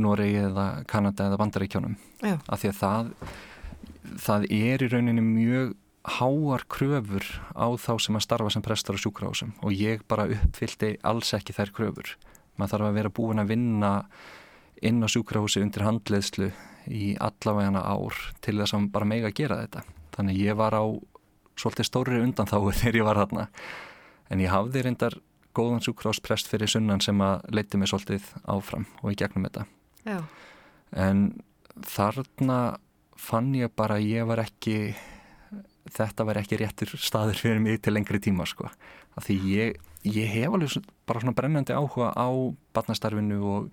[0.01, 3.11] Noregi eða Kanada eða Bandaríkjónum af því að það,
[4.27, 7.25] það er í rauninni mjög háar kröfur
[7.57, 11.57] á þá sem að starfa sem prestar á sjúkrahúsum og ég bara uppfyldi alls ekki
[11.57, 12.11] þær kröfur.
[12.59, 13.93] Maður þarf að vera búin að vinna
[14.85, 16.51] inn á sjúkrahúsi undir handleðslu
[16.93, 19.85] í allavegana ár til þess að bara mega gera þetta.
[20.14, 20.85] Þannig ég var á
[21.61, 23.49] svolítið stóri undanþáu þegar ég var þarna.
[24.33, 25.19] En ég hafði reyndar
[25.55, 29.67] góðan sjúkrahúsprest fyrir sunnan sem að leiti mig svolítið áfram og í gegnum þetta.
[30.05, 30.19] Já.
[30.95, 31.27] En
[31.87, 32.61] þarna
[33.19, 34.95] fann ég bara að ég var ekki
[35.93, 38.71] þetta var ekki réttur staður fyrir mig til lengri tíma sko.
[39.23, 39.77] Því ég,
[40.09, 42.29] ég hef alveg bara svona brennandi áhuga á
[42.75, 43.69] barnastarfinu og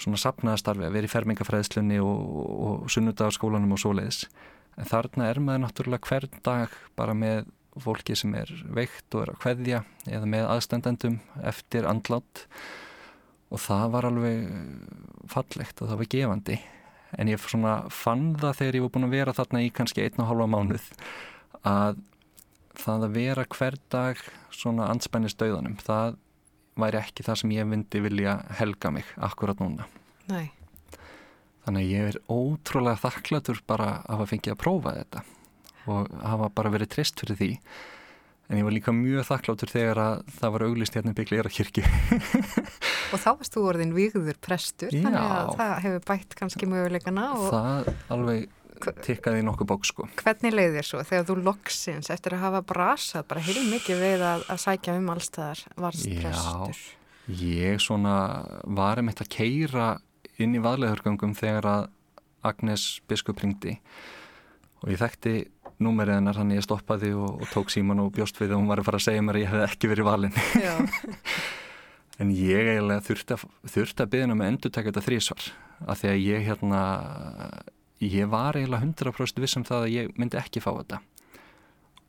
[0.00, 2.24] svona sapnaðastarfi að vera í fermingafræðslunni og,
[2.68, 4.24] og sunnudagarskólanum og svoleiðis.
[4.78, 7.44] En þarna er maður náttúrulega hvern dag bara með
[7.84, 12.44] fólki sem er veikt og er að hveðja eða með aðstendendum eftir andlátt
[13.50, 14.44] og það var alveg
[15.30, 16.58] fallegt og það var gefandi
[17.18, 20.30] en ég fann það þegar ég var búin að vera þarna í kannski einn og
[20.30, 20.86] halva mánuð
[21.66, 22.02] að
[22.78, 24.20] það að vera hver dag
[24.54, 26.18] svona anspænist döðanum, það
[26.80, 29.86] væri ekki það sem ég myndi vilja helga mig akkurat núna.
[30.30, 30.50] Nei.
[31.64, 35.24] Þannig að ég er ótrúlega þakklatur bara að hafa fengið að prófa þetta
[35.84, 37.50] og hafa bara verið trist fyrir því.
[38.52, 41.84] En ég var líka mjög þakkláttur þegar að það var auglist hérna byggleira kirkju.
[43.12, 45.00] og þá varst þú orðin výður prestur, Já.
[45.06, 47.30] þannig að það hefur bætt kannski möguleikana.
[47.38, 47.46] Og...
[47.54, 48.52] Það alveg
[49.04, 50.08] tikkaði nokkuð bók sko.
[50.20, 54.24] Hvernig leiði þér svo þegar þú loksins eftir að hafa brasað bara heil mikið við
[54.28, 56.82] að, að sækja um allstaðar varst prestur?
[57.24, 58.16] Já, ég svona
[58.76, 59.88] varum eitt að keira
[60.42, 61.90] inn í vaðleðurgöngum þegar að
[62.44, 63.78] Agnes biskup ringdi
[64.82, 65.34] og ég þekkti
[65.84, 68.82] númerið hennar hann ég stoppaði og, og tók síman og bjóst við og hún var
[68.82, 70.36] að fara að segja mér að ég hef ekki verið valin
[72.22, 75.48] en ég eiginlega þurfti að, þurfti að byggja um að endur taka þetta þrísvar
[75.84, 76.82] af því að ég hérna
[78.02, 81.00] ég var eiginlega 100% vissum það að ég myndi ekki fá þetta.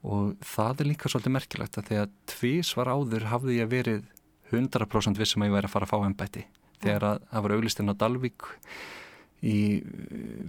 [0.06, 4.04] Og það er líka svolítið merkilegt að því að tvís var áður hafði ég verið
[4.52, 6.46] 100% vissum að ég væri að fara að fá ennbætti
[6.86, 8.50] þegar að það var auglistinn á Dalvík
[9.46, 9.58] í,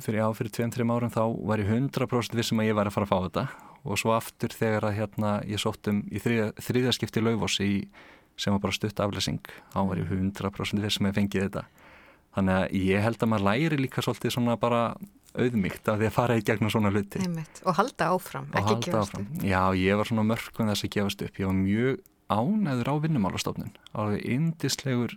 [0.04, 3.08] fyrir á fyrir 2-3 árum þá var ég 100% vissum að ég væri að fara
[3.08, 3.46] að fá þetta.
[3.86, 7.68] Og svo aftur þegar að hérna ég sóttum í þriða, þriðaskipti laufossi
[8.36, 11.66] sem var bara stutt aflesing þá var ég 100% vissum að ég fengið þetta.
[12.36, 14.80] Þannig að ég held að maður læri líka svolítið svona bara
[15.36, 17.20] auðmygt af því að fara í gegnum svona hluti.
[17.24, 17.62] Einmitt.
[17.64, 19.24] og halda áfram, og ekki halda gefast áfram.
[19.24, 19.46] upp.
[19.48, 21.40] Já, ég var svona mörgum þess að gefast upp.
[21.40, 23.72] Ég var mjög ánæður á vinnumálastofnun.
[23.96, 25.16] Alveg indislegur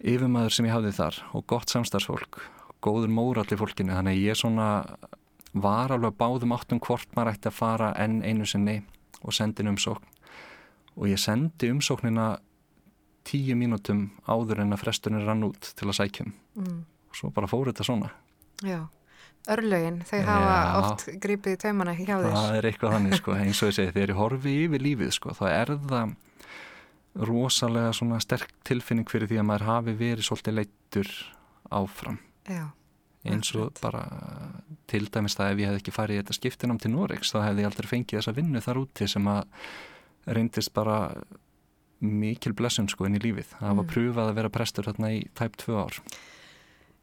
[0.00, 2.40] yfirmaður sem ég hafði þar og gott samstarfsfólk,
[2.84, 4.68] góður móralli fólkinu, þannig ég svona
[5.54, 8.80] var alveg báðum áttum hvort maður ætti að fara enn einu sinni
[9.22, 10.10] og sendin umsókn.
[10.94, 12.36] Og ég sendi umsóknina
[13.26, 16.82] tíu mínútum áður en að frestunir rann út til að sækjum mm.
[17.10, 18.10] og svo bara fór þetta svona.
[18.62, 18.84] Já,
[19.50, 22.36] örlögin, þau hafa Já, oft grípið taumana ekki hjá þér.
[22.36, 25.34] Það er eitthvað þannig sko, eins og ég segi, þegar ég horfi yfir lífið sko,
[25.38, 26.14] þá er það
[27.14, 31.12] rosalega svona sterk tilfinning fyrir því að maður hafi verið svolítið leittur
[31.74, 32.18] áfram.
[32.50, 32.66] Já,
[33.24, 33.80] eins og right.
[33.80, 34.02] bara
[34.90, 37.62] til dæmis það ef ég hef ekki farið í þetta skiptinam til Noregs þá hef
[37.62, 39.42] ég aldrei fengið þessa vinnu þar úti sem að
[40.36, 40.98] reyndist bara
[42.04, 43.54] mikil blessun sko inn í lífið.
[43.56, 43.80] Það mm.
[43.80, 46.00] var pröfað að vera prestur þarna í tæp tvö ár.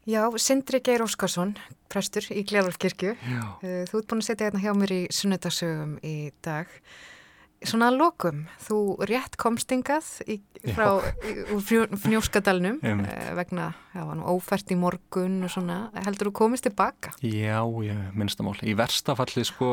[0.02, 1.54] Já, Sindri Geir Óskarsson,
[1.90, 6.16] prestur í Gleðalfkirkju eh, Þú ert búin að setja hérna hjá mér í sunnudagsögum í
[6.42, 6.72] dag
[7.68, 10.38] Svona að lokum, þú rétt komstingað í,
[10.74, 10.98] frá
[12.02, 14.02] fnjóskadalunum eh, vegna, já,
[14.32, 17.14] ófært í morgun og svona, heldur þú komist tilbaka?
[17.22, 18.56] Já, ég minnst að mál.
[18.66, 19.72] Í verstafalli sko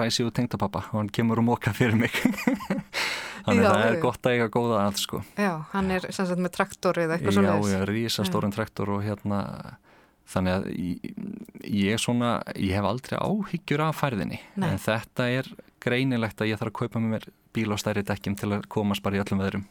[0.00, 2.14] ræsi og tengta pappa og hann kemur og móka fyrir mig.
[3.48, 5.22] Þannig að það er gott að eiga góða að sko.
[5.40, 7.54] Já, hann er sannsagt með traktor eða eitthvað svona.
[7.54, 9.42] Já, ég er rísastórin traktor og hérna
[10.28, 10.66] þannig að
[11.64, 14.68] ég, svona, ég hef aldrei áhyggjur af færðinni Nei.
[14.74, 15.48] en þetta er
[15.82, 19.18] greinilegt að ég þarf að kaupa mér bíl á stærri dekkjum til að komast bara
[19.18, 19.66] í öllum veðrum.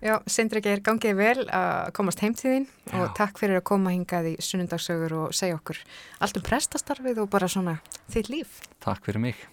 [0.00, 2.96] Já, Sindri Geir, gangið vel að komast heim til þín Já.
[3.02, 5.82] og takk fyrir að koma hingað í sunnundagsögur og segja okkur
[6.24, 8.62] allt um prestastarfið og bara svona þitt líf.
[8.80, 9.48] Takk fyrir mig